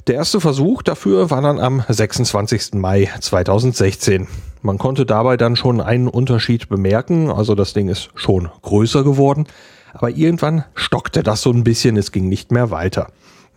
[0.07, 2.75] Der erste Versuch dafür war dann am 26.
[2.75, 4.27] Mai 2016.
[4.61, 9.47] Man konnte dabei dann schon einen Unterschied bemerken, also das Ding ist schon größer geworden,
[9.93, 13.07] aber irgendwann stockte das so ein bisschen, es ging nicht mehr weiter.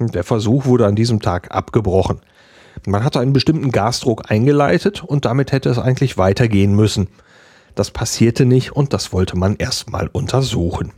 [0.01, 2.21] Der Versuch wurde an diesem Tag abgebrochen.
[2.87, 7.09] Man hatte einen bestimmten Gasdruck eingeleitet und damit hätte es eigentlich weitergehen müssen.
[7.75, 10.93] Das passierte nicht und das wollte man erstmal untersuchen.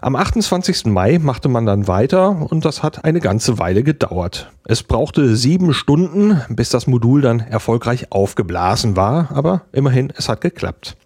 [0.00, 0.86] Am 28.
[0.86, 4.50] Mai machte man dann weiter und das hat eine ganze Weile gedauert.
[4.64, 10.40] Es brauchte sieben Stunden, bis das Modul dann erfolgreich aufgeblasen war, aber immerhin, es hat
[10.40, 10.96] geklappt.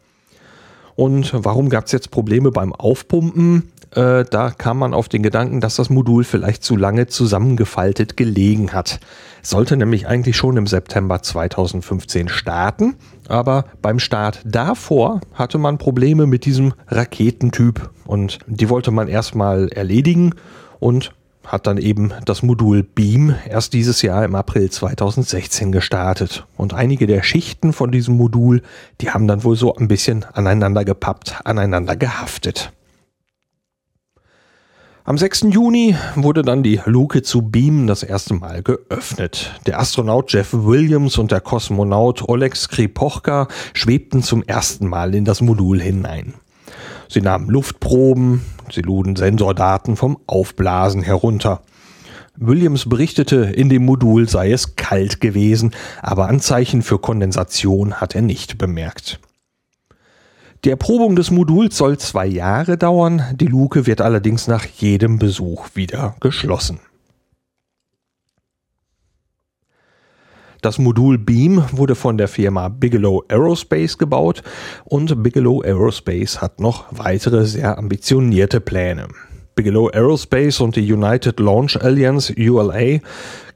[0.95, 3.71] Und warum gab es jetzt Probleme beim Aufpumpen?
[3.97, 8.73] Äh, da kam man auf den Gedanken, dass das Modul vielleicht zu lange zusammengefaltet gelegen
[8.73, 9.01] hat.
[9.43, 16.27] Sollte nämlich eigentlich schon im September 2015 starten, aber beim Start davor hatte man Probleme
[16.27, 20.35] mit diesem Raketentyp und die wollte man erstmal erledigen
[20.79, 21.13] und
[21.47, 26.45] hat dann eben das Modul Beam erst dieses Jahr im April 2016 gestartet.
[26.57, 28.63] Und einige der Schichten von diesem Modul,
[29.01, 32.73] die haben dann wohl so ein bisschen aneinander gepappt, aneinander gehaftet.
[35.07, 35.47] Am 6.
[35.51, 39.53] Juni wurde dann die Luke zu Beam das erste Mal geöffnet.
[39.65, 45.41] Der Astronaut Jeff Williams und der Kosmonaut Oleg Skripochka schwebten zum ersten Mal in das
[45.41, 46.35] Modul hinein.
[47.09, 48.43] Sie nahmen Luftproben,
[48.73, 51.63] sie luden Sensordaten vom Aufblasen herunter.
[52.35, 55.71] Williams berichtete, in dem Modul sei es kalt gewesen,
[56.03, 59.21] aber Anzeichen für Kondensation hat er nicht bemerkt.
[60.65, 65.69] Die Erprobung des Moduls soll zwei Jahre dauern, die Luke wird allerdings nach jedem Besuch
[65.75, 66.81] wieder geschlossen.
[70.63, 74.43] Das Modul Beam wurde von der Firma Bigelow Aerospace gebaut
[74.85, 79.09] und Bigelow Aerospace hat noch weitere sehr ambitionierte Pläne.
[79.55, 82.99] Bigelow Aerospace und die United Launch Alliance ULA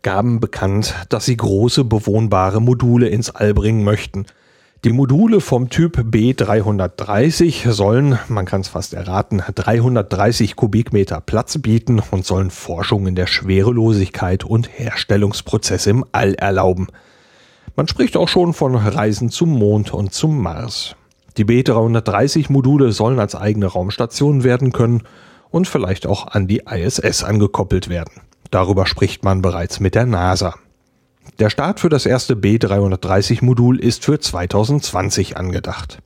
[0.02, 4.26] gaben bekannt, dass sie große bewohnbare Module ins All bringen möchten–
[4.82, 12.00] die Module vom Typ B330 sollen, man kann es fast erraten, 330 Kubikmeter Platz bieten
[12.10, 16.86] und sollen Forschung in der Schwerelosigkeit und Herstellungsprozesse im All erlauben.
[17.76, 20.96] Man spricht auch schon von Reisen zum Mond und zum Mars.
[21.36, 25.02] Die B330 Module sollen als eigene Raumstation werden können
[25.50, 28.22] und vielleicht auch an die ISS angekoppelt werden.
[28.50, 30.54] Darüber spricht man bereits mit der NASA.
[31.38, 35.98] Der Start für das erste B330-Modul ist für 2020 angedacht.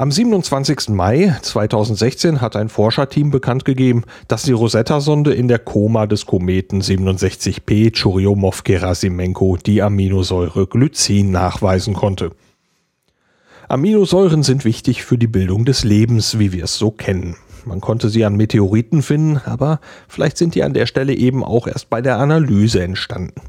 [0.00, 0.88] Am 27.
[0.88, 6.80] Mai 2016 hat ein Forscherteam bekannt gegeben, dass die Rosetta-Sonde in der Koma des Kometen
[6.80, 12.30] 67P Churyumov-Gerasimenko die Aminosäure Glycin nachweisen konnte.
[13.68, 17.36] Aminosäuren sind wichtig für die Bildung des Lebens, wie wir es so kennen.
[17.64, 21.66] Man konnte sie an Meteoriten finden, aber vielleicht sind die an der Stelle eben auch
[21.66, 23.40] erst bei der Analyse entstanden.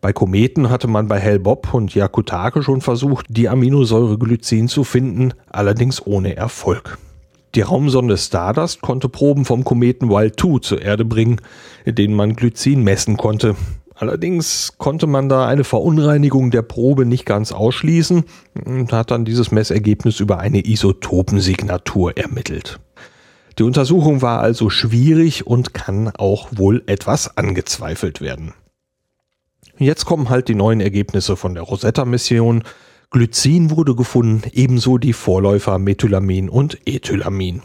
[0.00, 5.32] Bei Kometen hatte man bei Hellbob und Yakutake schon versucht, die Aminosäure Glycin zu finden,
[5.48, 6.98] allerdings ohne Erfolg.
[7.54, 11.40] Die Raumsonde Stardust konnte Proben vom Kometen Wild 2 zur Erde bringen,
[11.84, 13.56] in denen man Glycin messen konnte.
[13.94, 18.24] Allerdings konnte man da eine Verunreinigung der Probe nicht ganz ausschließen
[18.64, 22.80] und hat dann dieses Messergebnis über eine Isotopensignatur ermittelt.
[23.58, 28.52] Die Untersuchung war also schwierig und kann auch wohl etwas angezweifelt werden.
[29.78, 32.64] Jetzt kommen halt die neuen Ergebnisse von der Rosetta-Mission.
[33.10, 37.62] Glycin wurde gefunden, ebenso die Vorläufer Methylamin und Ethylamin.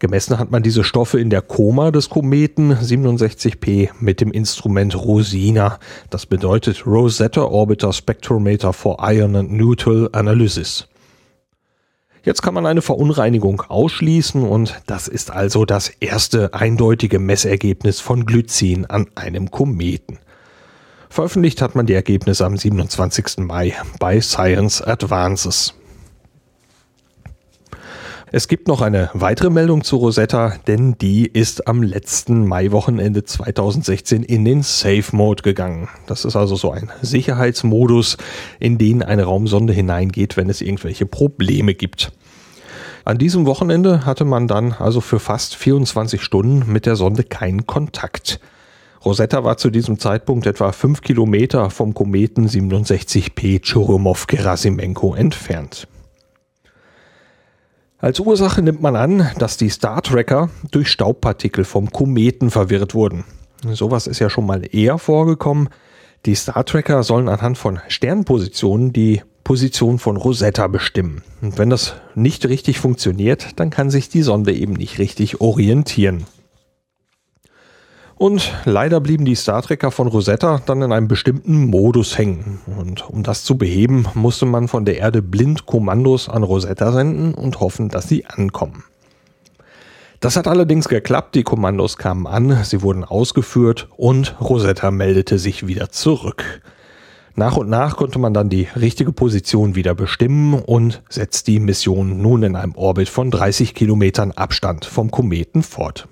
[0.00, 5.80] Gemessen hat man diese Stoffe in der Koma des Kometen 67P mit dem Instrument ROSINA.
[6.10, 10.86] Das bedeutet Rosetta Orbiter Spectrometer for Ion and Neutral Analysis.
[12.22, 18.24] Jetzt kann man eine Verunreinigung ausschließen und das ist also das erste eindeutige Messergebnis von
[18.24, 20.18] Glycin an einem Kometen.
[21.08, 23.38] Veröffentlicht hat man die Ergebnisse am 27.
[23.38, 25.74] Mai bei Science Advances.
[28.30, 34.22] Es gibt noch eine weitere Meldung zu Rosetta, denn die ist am letzten Maiwochenende 2016
[34.22, 35.88] in den Safe Mode gegangen.
[36.06, 38.18] Das ist also so ein Sicherheitsmodus,
[38.60, 42.12] in den eine Raumsonde hineingeht, wenn es irgendwelche Probleme gibt.
[43.06, 47.66] An diesem Wochenende hatte man dann also für fast 24 Stunden mit der Sonde keinen
[47.66, 48.40] Kontakt.
[49.06, 55.88] Rosetta war zu diesem Zeitpunkt etwa fünf Kilometer vom Kometen 67P Churyumov-Gerasimenko entfernt.
[58.00, 63.24] Als Ursache nimmt man an, dass die Star Tracker durch Staubpartikel vom Kometen verwirrt wurden.
[63.72, 65.68] Sowas ist ja schon mal eher vorgekommen.
[66.24, 71.22] Die Star Tracker sollen anhand von Sternpositionen die Position von Rosetta bestimmen.
[71.40, 76.26] Und wenn das nicht richtig funktioniert, dann kann sich die Sonde eben nicht richtig orientieren.
[78.18, 82.60] Und leider blieben die Star Trekker von Rosetta dann in einem bestimmten Modus hängen.
[82.66, 87.32] Und um das zu beheben, musste man von der Erde blind Kommandos an Rosetta senden
[87.32, 88.82] und hoffen, dass sie ankommen.
[90.18, 95.68] Das hat allerdings geklappt, die Kommandos kamen an, sie wurden ausgeführt und Rosetta meldete sich
[95.68, 96.60] wieder zurück.
[97.36, 102.20] Nach und nach konnte man dann die richtige Position wieder bestimmen und setzt die Mission
[102.20, 106.08] nun in einem Orbit von 30 Kilometern Abstand vom Kometen fort.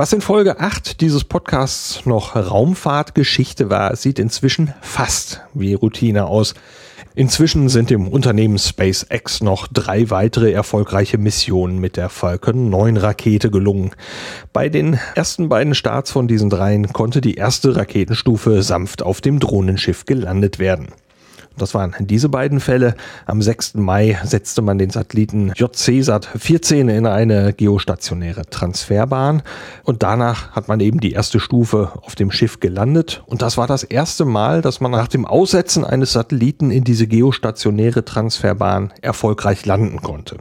[0.00, 6.54] Was in Folge 8 dieses Podcasts noch Raumfahrtgeschichte war, sieht inzwischen fast wie Routine aus.
[7.14, 13.50] Inzwischen sind dem Unternehmen SpaceX noch drei weitere erfolgreiche Missionen mit der Falcon 9 Rakete
[13.50, 13.90] gelungen.
[14.54, 19.38] Bei den ersten beiden Starts von diesen dreien konnte die erste Raketenstufe sanft auf dem
[19.38, 20.94] Drohnenschiff gelandet werden.
[21.60, 22.94] Das waren diese beiden Fälle.
[23.26, 23.74] Am 6.
[23.74, 29.42] Mai setzte man den Satelliten JCSat 14 in eine geostationäre Transferbahn
[29.84, 33.66] und danach hat man eben die erste Stufe auf dem Schiff gelandet und das war
[33.66, 39.66] das erste Mal, dass man nach dem Aussetzen eines Satelliten in diese geostationäre Transferbahn erfolgreich
[39.66, 40.38] landen konnte.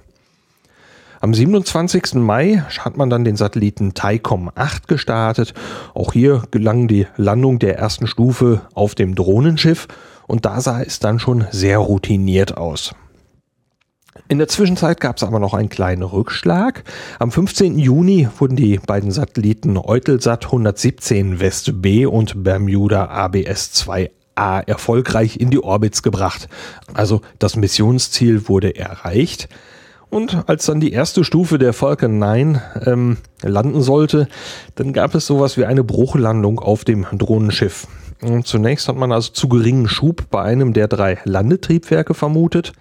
[1.22, 2.14] Am 27.
[2.14, 5.54] Mai hat man dann den Satelliten TICOM 8 gestartet.
[5.94, 9.90] Auch hier gelang die Landung der ersten Stufe auf dem Drohnenschiff
[10.30, 12.94] und da sah es dann schon sehr routiniert aus.
[14.28, 16.84] In der Zwischenzeit gab es aber noch einen kleinen Rückschlag.
[17.18, 17.80] Am 15.
[17.80, 25.50] Juni wurden die beiden Satelliten Eutelsat 117 West B und Bermuda ABS 2A erfolgreich in
[25.50, 26.48] die Orbits gebracht.
[26.94, 29.50] Also das Missionsziel wurde erreicht.
[30.10, 34.28] Und als dann die erste Stufe der Falcon 9 ähm, landen sollte,
[34.76, 37.88] dann gab es sowas wie eine Bruchlandung auf dem Drohnenschiff.
[38.44, 42.74] Zunächst hat man also zu geringen Schub bei einem der drei Landetriebwerke vermutet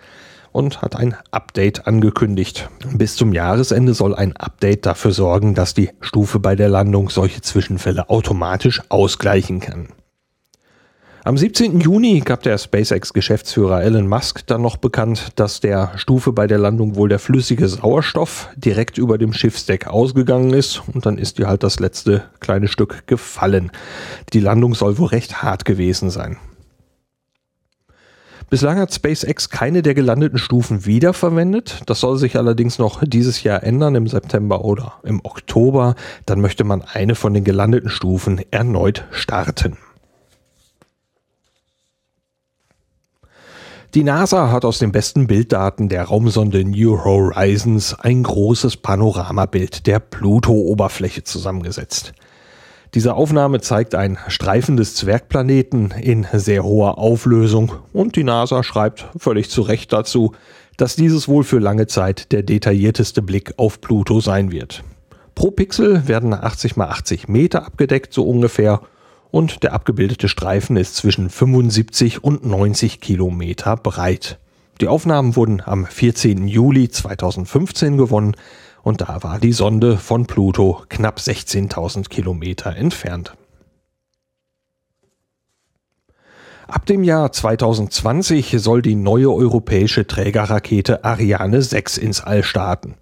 [0.50, 2.68] und hat ein Update angekündigt.
[2.92, 7.40] Bis zum Jahresende soll ein Update dafür sorgen, dass die Stufe bei der Landung solche
[7.40, 9.88] Zwischenfälle automatisch ausgleichen kann.
[11.28, 11.80] Am 17.
[11.80, 16.96] Juni gab der SpaceX-Geschäftsführer Elon Musk dann noch bekannt, dass der Stufe bei der Landung
[16.96, 21.62] wohl der flüssige Sauerstoff direkt über dem Schiffsdeck ausgegangen ist und dann ist die halt
[21.64, 23.70] das letzte kleine Stück gefallen.
[24.32, 26.38] Die Landung soll wohl recht hart gewesen sein.
[28.48, 31.82] Bislang hat SpaceX keine der gelandeten Stufen wiederverwendet.
[31.84, 35.94] Das soll sich allerdings noch dieses Jahr ändern, im September oder im Oktober.
[36.24, 39.76] Dann möchte man eine von den gelandeten Stufen erneut starten.
[43.94, 49.98] Die NASA hat aus den besten Bilddaten der Raumsonde New Horizons ein großes Panoramabild der
[49.98, 52.12] Pluto-Oberfläche zusammengesetzt.
[52.92, 59.06] Diese Aufnahme zeigt ein Streifen des Zwergplaneten in sehr hoher Auflösung und die NASA schreibt
[59.16, 60.32] völlig zu Recht dazu,
[60.76, 64.84] dass dieses wohl für lange Zeit der detaillierteste Blick auf Pluto sein wird.
[65.34, 68.82] Pro Pixel werden 80 mal 80 Meter abgedeckt, so ungefähr,
[69.30, 74.38] und der abgebildete Streifen ist zwischen 75 und 90 Kilometer breit.
[74.80, 76.46] Die Aufnahmen wurden am 14.
[76.46, 78.36] Juli 2015 gewonnen
[78.82, 83.34] und da war die Sonde von Pluto knapp 16.000 Kilometer entfernt.
[86.68, 92.94] Ab dem Jahr 2020 soll die neue europäische Trägerrakete Ariane 6 ins All starten.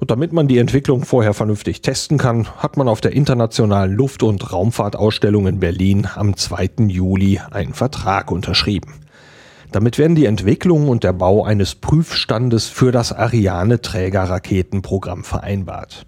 [0.00, 4.22] Und damit man die Entwicklung vorher vernünftig testen kann, hat man auf der Internationalen Luft-
[4.22, 6.86] und Raumfahrtausstellung in Berlin am 2.
[6.86, 8.94] Juli einen Vertrag unterschrieben.
[9.72, 16.06] Damit werden die Entwicklung und der Bau eines Prüfstandes für das Ariane-Träger-Raketenprogramm vereinbart.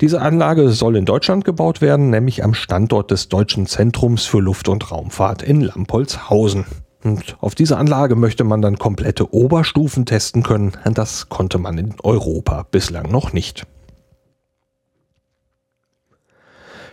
[0.00, 4.68] Diese Anlage soll in Deutschland gebaut werden, nämlich am Standort des Deutschen Zentrums für Luft-
[4.68, 6.64] und Raumfahrt in Lampolzhausen.
[7.04, 10.72] Und auf diese Anlage möchte man dann komplette Oberstufen testen können.
[10.84, 13.66] Das konnte man in Europa bislang noch nicht.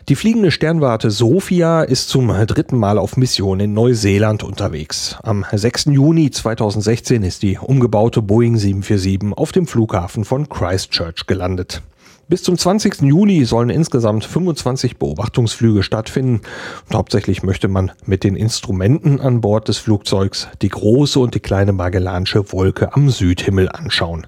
[0.07, 5.15] Die fliegende Sternwarte Sophia ist zum dritten Mal auf Mission in Neuseeland unterwegs.
[5.21, 5.85] Am 6.
[5.91, 11.83] Juni 2016 ist die umgebaute Boeing 747 auf dem Flughafen von Christchurch gelandet.
[12.29, 13.01] Bis zum 20.
[13.01, 16.41] Juli sollen insgesamt 25 Beobachtungsflüge stattfinden
[16.87, 21.39] und hauptsächlich möchte man mit den Instrumenten an Bord des Flugzeugs die große und die
[21.39, 24.27] kleine Magellansche Wolke am Südhimmel anschauen.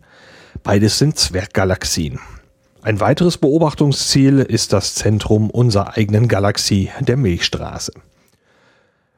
[0.64, 2.20] Beides sind Zwerggalaxien.
[2.82, 7.92] Ein weiteres Beobachtungsziel ist das Zentrum unserer eigenen Galaxie, der Milchstraße.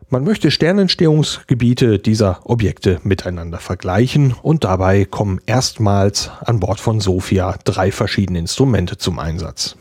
[0.09, 7.55] Man möchte Sternentstehungsgebiete dieser Objekte miteinander vergleichen und dabei kommen erstmals an Bord von Sophia
[7.63, 9.75] drei verschiedene Instrumente zum Einsatz.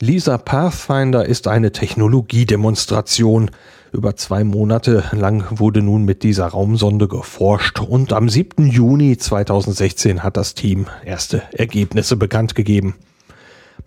[0.00, 3.50] Lisa Pathfinder ist eine Technologiedemonstration.
[3.90, 8.68] Über zwei Monate lang wurde nun mit dieser Raumsonde geforscht und am 7.
[8.68, 12.94] Juni 2016 hat das Team erste Ergebnisse bekannt gegeben.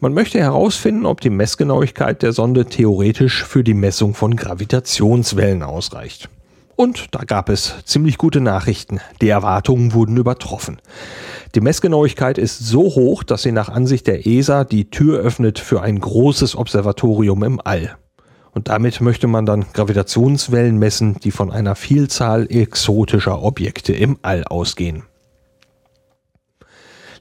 [0.04, 6.28] Man möchte herausfinden, ob die Messgenauigkeit der Sonde theoretisch für die Messung von Gravitationswellen ausreicht.
[6.76, 9.00] Und da gab es ziemlich gute Nachrichten.
[9.22, 10.82] Die Erwartungen wurden übertroffen.
[11.54, 15.84] Die Messgenauigkeit ist so hoch, dass sie nach Ansicht der ESA die Tür öffnet für
[15.84, 17.96] ein großes Observatorium im All.
[18.56, 24.46] Und damit möchte man dann Gravitationswellen messen, die von einer Vielzahl exotischer Objekte im All
[24.46, 25.04] ausgehen.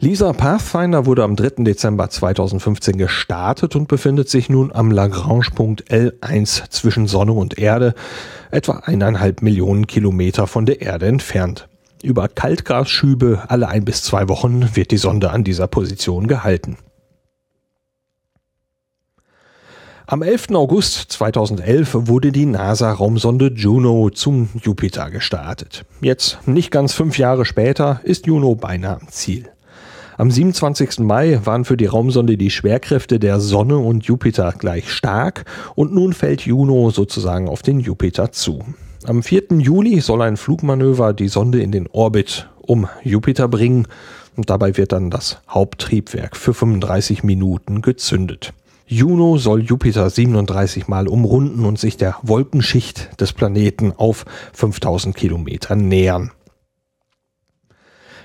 [0.03, 1.63] Lisa Pathfinder wurde am 3.
[1.63, 7.93] Dezember 2015 gestartet und befindet sich nun am Lagrange-Punkt L1 zwischen Sonne und Erde,
[8.51, 11.69] etwa eineinhalb Millionen Kilometer von der Erde entfernt.
[12.03, 16.79] Über Kaltgasschübe alle ein bis zwei Wochen wird die Sonde an dieser Position gehalten.
[20.07, 20.53] Am 11.
[20.55, 25.85] August 2011 wurde die NASA-Raumsonde Juno zum Jupiter gestartet.
[26.01, 29.51] Jetzt, nicht ganz fünf Jahre später, ist Juno beinahe am Ziel.
[30.21, 30.99] Am 27.
[30.99, 35.47] Mai waren für die Raumsonde die Schwerkräfte der Sonne und Jupiter gleich stark
[35.77, 38.63] und nun fällt Juno sozusagen auf den Jupiter zu.
[39.07, 39.45] Am 4.
[39.61, 43.89] Juli soll ein Flugmanöver die Sonde in den Orbit um Jupiter bringen
[44.37, 48.53] und dabei wird dann das Haupttriebwerk für 35 Minuten gezündet.
[48.87, 55.77] Juno soll Jupiter 37 Mal umrunden und sich der Wolkenschicht des Planeten auf 5000 Kilometer
[55.77, 56.31] nähern.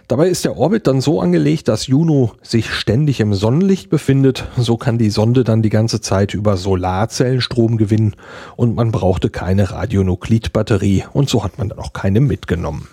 [0.08, 4.48] Dabei ist der Orbit dann so angelegt, dass Juno sich ständig im Sonnenlicht befindet.
[4.56, 8.16] So kann die Sonde dann die ganze Zeit über Solarzellen Strom gewinnen
[8.56, 12.88] und man brauchte keine Radionuklidbatterie und so hat man dann auch keine mitgenommen.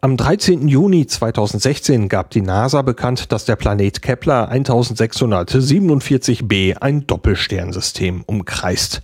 [0.00, 0.68] Am 13.
[0.68, 9.02] Juni 2016 gab die NASA bekannt, dass der Planet Kepler 1647b ein Doppelsternsystem umkreist.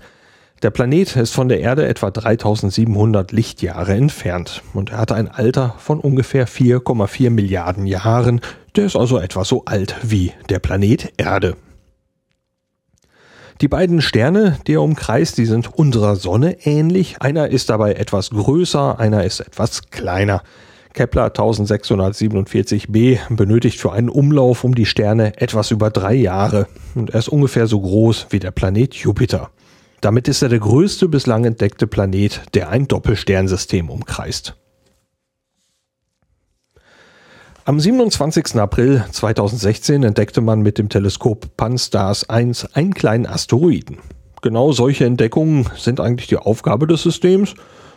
[0.65, 5.75] Der Planet ist von der Erde etwa 3700 Lichtjahre entfernt und er hat ein Alter
[5.77, 8.41] von ungefähr 4,4 Milliarden Jahren.
[8.75, 11.59] Der ist also etwa so alt wie der Planet Erde.
[13.61, 17.17] Die beiden Sterne, die er umkreist, die sind unserer Sonne ähnlich.
[17.21, 20.43] Einer ist dabei etwas größer, einer ist etwas kleiner.
[20.95, 27.19] Kepler 1647b benötigt für einen Umlauf um die Sterne etwas über drei Jahre und er
[27.19, 29.51] ist ungefähr so groß wie der Planet Jupiter.
[30.05, 34.55] Damit ist er der größte bislang entdeckte Planet, der ein Doppelsternsystem umkreist.
[37.65, 38.57] Am 27.
[38.57, 43.97] April 2016 entdeckte man mit dem Teleskop Pan-STARRS 1 einen kleinen Asteroiden.
[44.43, 47.55] Genau solche Entdeckungen sind eigentlich die Aufgabe des Systems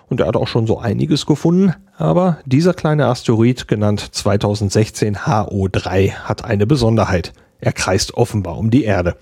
[0.08, 6.12] und er hat auch schon so einiges gefunden, aber dieser kleine Asteroid, genannt 2016 HO3,
[6.12, 7.34] hat eine Besonderheit.
[7.60, 9.18] Er kreist offenbar um die Erde.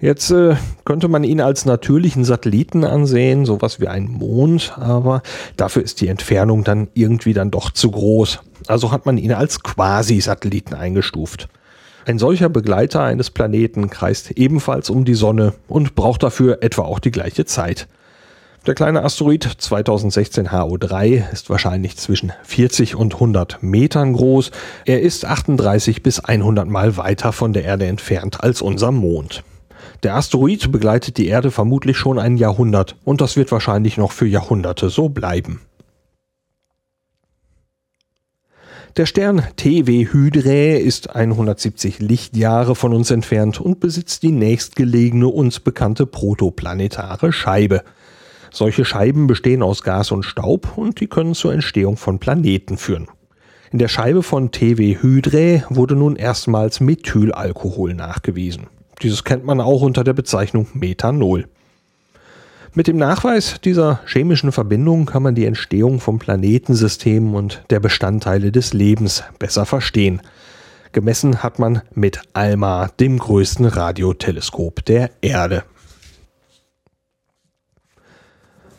[0.00, 5.22] Jetzt äh, könnte man ihn als natürlichen Satelliten ansehen, sowas wie ein Mond, aber
[5.58, 8.40] dafür ist die Entfernung dann irgendwie dann doch zu groß.
[8.66, 11.48] Also hat man ihn als Quasi-Satelliten eingestuft.
[12.06, 16.98] Ein solcher Begleiter eines Planeten kreist ebenfalls um die Sonne und braucht dafür etwa auch
[16.98, 17.86] die gleiche Zeit.
[18.66, 24.50] Der kleine Asteroid 2016 HO3 ist wahrscheinlich zwischen 40 und 100 Metern groß.
[24.86, 29.44] Er ist 38 bis 100 Mal weiter von der Erde entfernt als unser Mond.
[30.02, 34.26] Der Asteroid begleitet die Erde vermutlich schon ein Jahrhundert und das wird wahrscheinlich noch für
[34.26, 35.60] Jahrhunderte so bleiben.
[38.96, 45.60] Der Stern TW Hydrae ist 170 Lichtjahre von uns entfernt und besitzt die nächstgelegene uns
[45.60, 47.84] bekannte protoplanetare Scheibe.
[48.50, 53.06] Solche Scheiben bestehen aus Gas und Staub und die können zur Entstehung von Planeten führen.
[53.70, 58.66] In der Scheibe von TW Hydre wurde nun erstmals Methylalkohol nachgewiesen.
[59.02, 61.46] Dieses kennt man auch unter der Bezeichnung Methanol.
[62.72, 68.52] Mit dem Nachweis dieser chemischen Verbindung kann man die Entstehung von Planetensystemen und der Bestandteile
[68.52, 70.22] des Lebens besser verstehen.
[70.92, 75.64] Gemessen hat man mit ALMA, dem größten Radioteleskop der Erde.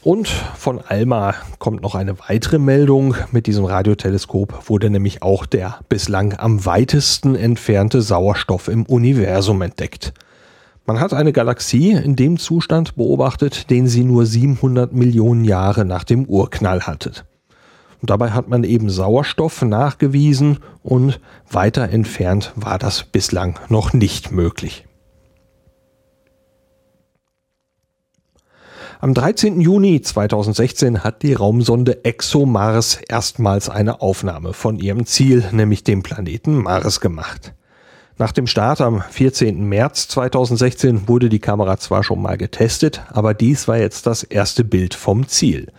[0.04, 3.16] Und von ALMA kommt noch eine weitere Meldung.
[3.32, 10.14] Mit diesem Radioteleskop wurde nämlich auch der bislang am weitesten entfernte Sauerstoff im Universum entdeckt.
[10.88, 16.04] Man hat eine Galaxie in dem Zustand beobachtet, den sie nur 700 Millionen Jahre nach
[16.04, 17.12] dem Urknall hatte.
[18.02, 21.20] Und dabei hat man eben Sauerstoff nachgewiesen und
[21.52, 24.86] weiter entfernt war das bislang noch nicht möglich.
[29.04, 29.60] Am 13.
[29.62, 36.62] Juni 2016 hat die Raumsonde ExoMars erstmals eine Aufnahme von ihrem Ziel, nämlich dem Planeten
[36.62, 37.56] Mars gemacht.
[38.20, 39.68] Nach dem Start am 14.
[39.68, 44.64] März 2016 wurde die Kamera zwar schon mal getestet, aber dies war jetzt das erste
[44.64, 45.72] Bild vom Ziel.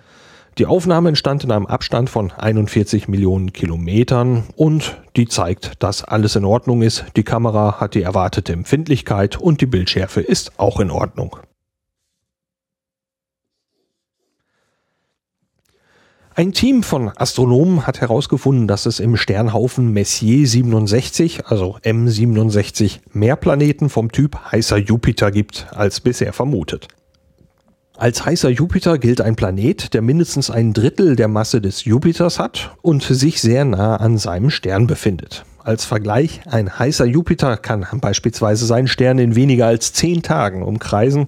[0.59, 6.35] Die Aufnahme entstand in einem Abstand von 41 Millionen Kilometern und die zeigt, dass alles
[6.35, 7.05] in Ordnung ist.
[7.15, 11.37] Die Kamera hat die erwartete Empfindlichkeit und die Bildschärfe ist auch in Ordnung.
[16.35, 23.37] Ein Team von Astronomen hat herausgefunden, dass es im Sternhaufen Messier 67, also M67, mehr
[23.37, 26.89] Planeten vom Typ heißer Jupiter gibt, als bisher vermutet.
[27.99, 32.75] Als heißer Jupiter gilt ein Planet, der mindestens ein Drittel der Masse des Jupiters hat
[32.81, 35.45] und sich sehr nah an seinem Stern befindet.
[35.63, 41.27] Als Vergleich, ein heißer Jupiter kann beispielsweise seinen Stern in weniger als zehn Tagen umkreisen,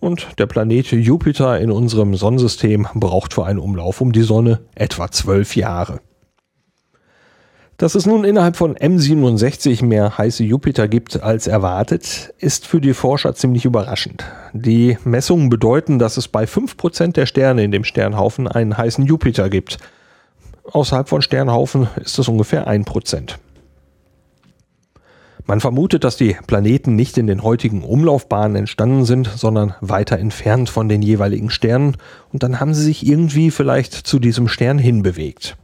[0.00, 5.10] und der Planet Jupiter in unserem Sonnensystem braucht für einen Umlauf um die Sonne etwa
[5.10, 6.00] zwölf Jahre.
[7.78, 12.94] Dass es nun innerhalb von M67 mehr heiße Jupiter gibt als erwartet, ist für die
[12.94, 14.24] Forscher ziemlich überraschend.
[14.54, 19.50] Die Messungen bedeuten, dass es bei 5% der Sterne in dem Sternhaufen einen heißen Jupiter
[19.50, 19.76] gibt.
[20.64, 23.34] Außerhalb von Sternhaufen ist es ungefähr 1%.
[25.48, 30.68] Man vermutet, dass die Planeten nicht in den heutigen Umlaufbahnen entstanden sind, sondern weiter entfernt
[30.68, 31.96] von den jeweiligen Sternen
[32.32, 35.56] und dann haben sie sich irgendwie vielleicht zu diesem Stern hinbewegt.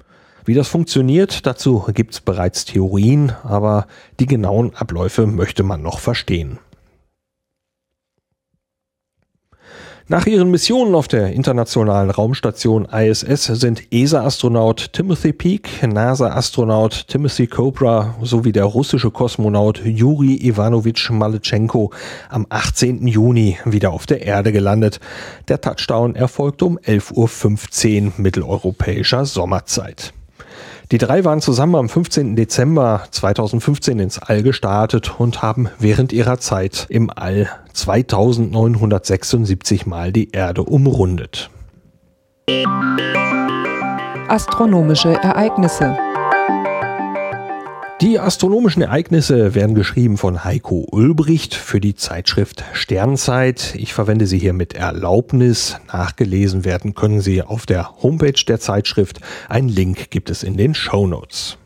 [0.45, 3.87] Wie das funktioniert, dazu gibt es bereits Theorien, aber
[4.21, 6.59] die genauen Abläufe möchte man noch verstehen.
[10.09, 18.17] Nach ihren Missionen auf der internationalen Raumstation ISS sind ESA-Astronaut Timothy Peake, NASA-Astronaut Timothy Cobra
[18.21, 21.93] sowie der russische Kosmonaut Juri Ivanovich Malechenko
[22.29, 23.07] am 18.
[23.07, 24.99] Juni wieder auf der Erde gelandet.
[25.47, 30.13] Der Touchdown erfolgte um 11.15 Uhr mitteleuropäischer Sommerzeit.
[30.93, 32.37] Die drei waren zusammen am 15.
[32.37, 40.33] Dezember 2015 ins All gestartet und haben während ihrer Zeit im All 2976 Mal die
[40.33, 41.49] Erde umrundet.
[44.29, 45.97] Astronomische Ereignisse
[48.03, 53.77] die astronomischen Ereignisse werden geschrieben von Heiko Ulbricht für die Zeitschrift Sternzeit.
[53.77, 55.77] Ich verwende sie hier mit Erlaubnis.
[55.93, 59.21] Nachgelesen werden können sie auf der Homepage der Zeitschrift.
[59.49, 61.59] Ein Link gibt es in den Show Notes.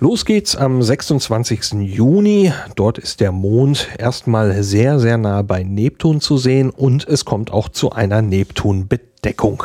[0.00, 1.74] Los geht's am 26.
[1.74, 2.52] Juni.
[2.74, 7.52] Dort ist der Mond erstmal sehr, sehr nah bei Neptun zu sehen und es kommt
[7.52, 9.62] auch zu einer Neptun-Bedeckung.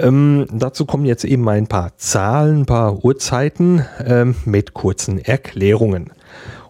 [0.00, 6.10] Ähm, dazu kommen jetzt eben ein paar Zahlen, ein paar Uhrzeiten ähm, mit kurzen Erklärungen.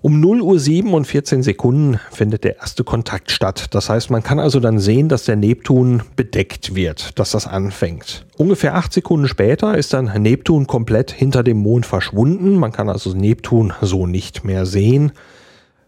[0.03, 3.67] Um 0 Uhr 7 und 14 Sekunden findet der erste Kontakt statt.
[3.73, 8.25] Das heißt, man kann also dann sehen, dass der Neptun bedeckt wird, dass das anfängt.
[8.39, 12.57] Ungefähr 8 Sekunden später ist dann Neptun komplett hinter dem Mond verschwunden.
[12.57, 15.13] Man kann also Neptun so nicht mehr sehen.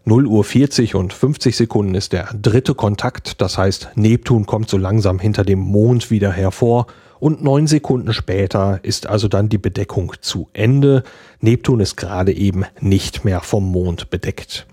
[0.05, 3.41] 0 Uhr 40 und 50 Sekunden ist der dritte Kontakt.
[3.41, 6.85] Das heißt, Neptun kommt so langsam hinter dem Mond wieder hervor
[7.23, 11.03] und neun Sekunden später ist also dann die Bedeckung zu Ende.
[11.39, 14.67] Neptun ist gerade eben nicht mehr vom Mond bedeckt.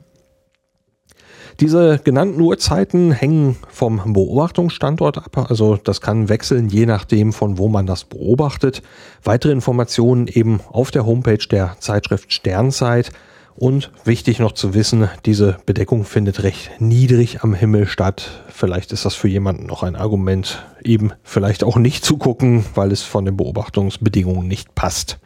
[1.61, 7.69] Diese genannten Uhrzeiten hängen vom Beobachtungsstandort ab, also das kann wechseln, je nachdem, von wo
[7.69, 8.83] man das beobachtet.
[9.23, 13.13] Weitere Informationen eben auf der Homepage der Zeitschrift Sternzeit.
[13.61, 18.43] Und wichtig noch zu wissen, diese Bedeckung findet recht niedrig am Himmel statt.
[18.49, 22.91] Vielleicht ist das für jemanden noch ein Argument, eben vielleicht auch nicht zu gucken, weil
[22.91, 25.19] es von den Beobachtungsbedingungen nicht passt.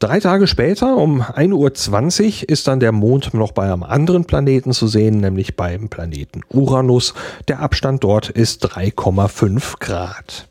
[0.00, 4.72] Drei Tage später, um 1.20 Uhr, ist dann der Mond noch bei einem anderen Planeten
[4.72, 7.14] zu sehen, nämlich beim Planeten Uranus.
[7.46, 10.48] Der Abstand dort ist 3,5 Grad.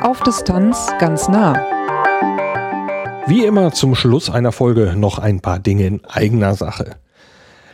[0.00, 1.83] Auf Distanz ganz nah.
[3.26, 6.96] Wie immer zum Schluss einer Folge noch ein paar Dinge in eigener Sache.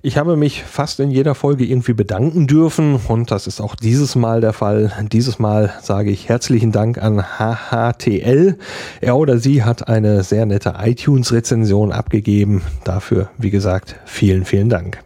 [0.06, 4.14] Ich habe mich fast in jeder Folge irgendwie bedanken dürfen und das ist auch dieses
[4.14, 4.92] Mal der Fall.
[5.10, 8.56] Dieses Mal sage ich herzlichen Dank an HHTL.
[9.00, 12.62] Er oder sie hat eine sehr nette iTunes-Rezension abgegeben.
[12.84, 15.02] Dafür, wie gesagt, vielen, vielen Dank.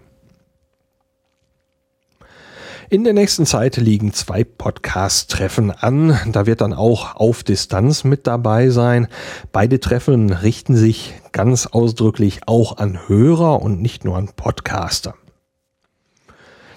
[2.93, 6.19] In der nächsten Zeit liegen zwei Podcast-Treffen an.
[6.33, 9.07] Da wird dann auch auf Distanz mit dabei sein.
[9.53, 15.15] Beide Treffen richten sich ganz ausdrücklich auch an Hörer und nicht nur an Podcaster.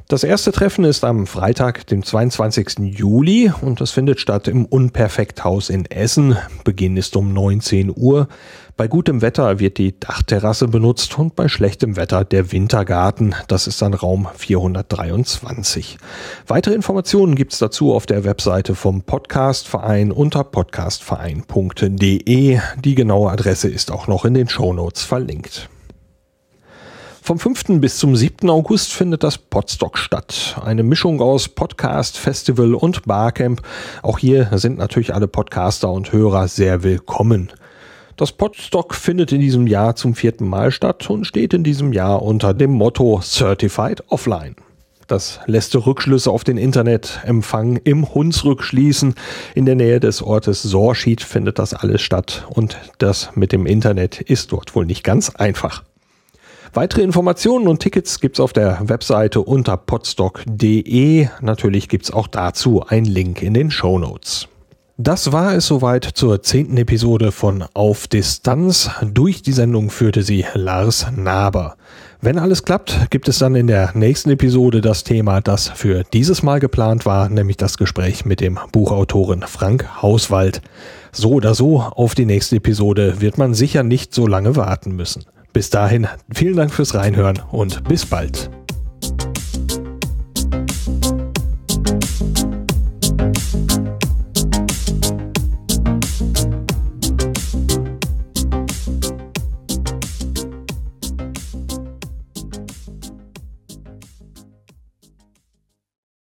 [0.07, 2.77] Das erste Treffen ist am Freitag, dem 22.
[2.95, 6.37] Juli und das findet statt im Unperfekthaus in Essen.
[6.63, 8.27] Beginn ist um 19 Uhr.
[8.75, 13.35] Bei gutem Wetter wird die Dachterrasse benutzt und bei schlechtem Wetter der Wintergarten.
[13.47, 15.99] Das ist dann Raum 423.
[16.47, 22.59] Weitere Informationen gibt's dazu auf der Webseite vom Podcastverein unter podcastverein.de.
[22.83, 25.69] Die genaue Adresse ist auch noch in den Shownotes verlinkt.
[27.21, 27.79] Vom 5.
[27.79, 28.49] bis zum 7.
[28.49, 30.59] August findet das Podstock statt.
[30.65, 33.61] Eine Mischung aus Podcast, Festival und Barcamp.
[34.01, 37.51] Auch hier sind natürlich alle Podcaster und Hörer sehr willkommen.
[38.15, 42.21] Das Podstock findet in diesem Jahr zum vierten Mal statt und steht in diesem Jahr
[42.21, 44.55] unter dem Motto Certified Offline.
[45.07, 49.15] Das lässt Rückschlüsse auf den Internetempfang im Hunsrück schließen.
[49.55, 54.21] In der Nähe des Ortes Sorschied findet das alles statt und das mit dem Internet
[54.21, 55.83] ist dort wohl nicht ganz einfach.
[56.75, 61.27] Weitere Informationen und Tickets gibt's auf der Webseite unter podstock.de.
[61.41, 64.47] Natürlich gibt's auch dazu einen Link in den Show Notes.
[64.97, 68.91] Das war es soweit zur zehnten Episode von Auf Distanz.
[69.01, 71.77] Durch die Sendung führte sie Lars Naber.
[72.21, 76.43] Wenn alles klappt, gibt es dann in der nächsten Episode das Thema, das für dieses
[76.43, 80.61] Mal geplant war, nämlich das Gespräch mit dem Buchautoren Frank Hauswald.
[81.11, 85.25] So oder so, auf die nächste Episode wird man sicher nicht so lange warten müssen.
[85.53, 88.51] Bis dahin, vielen Dank fürs Reinhören und bis bald.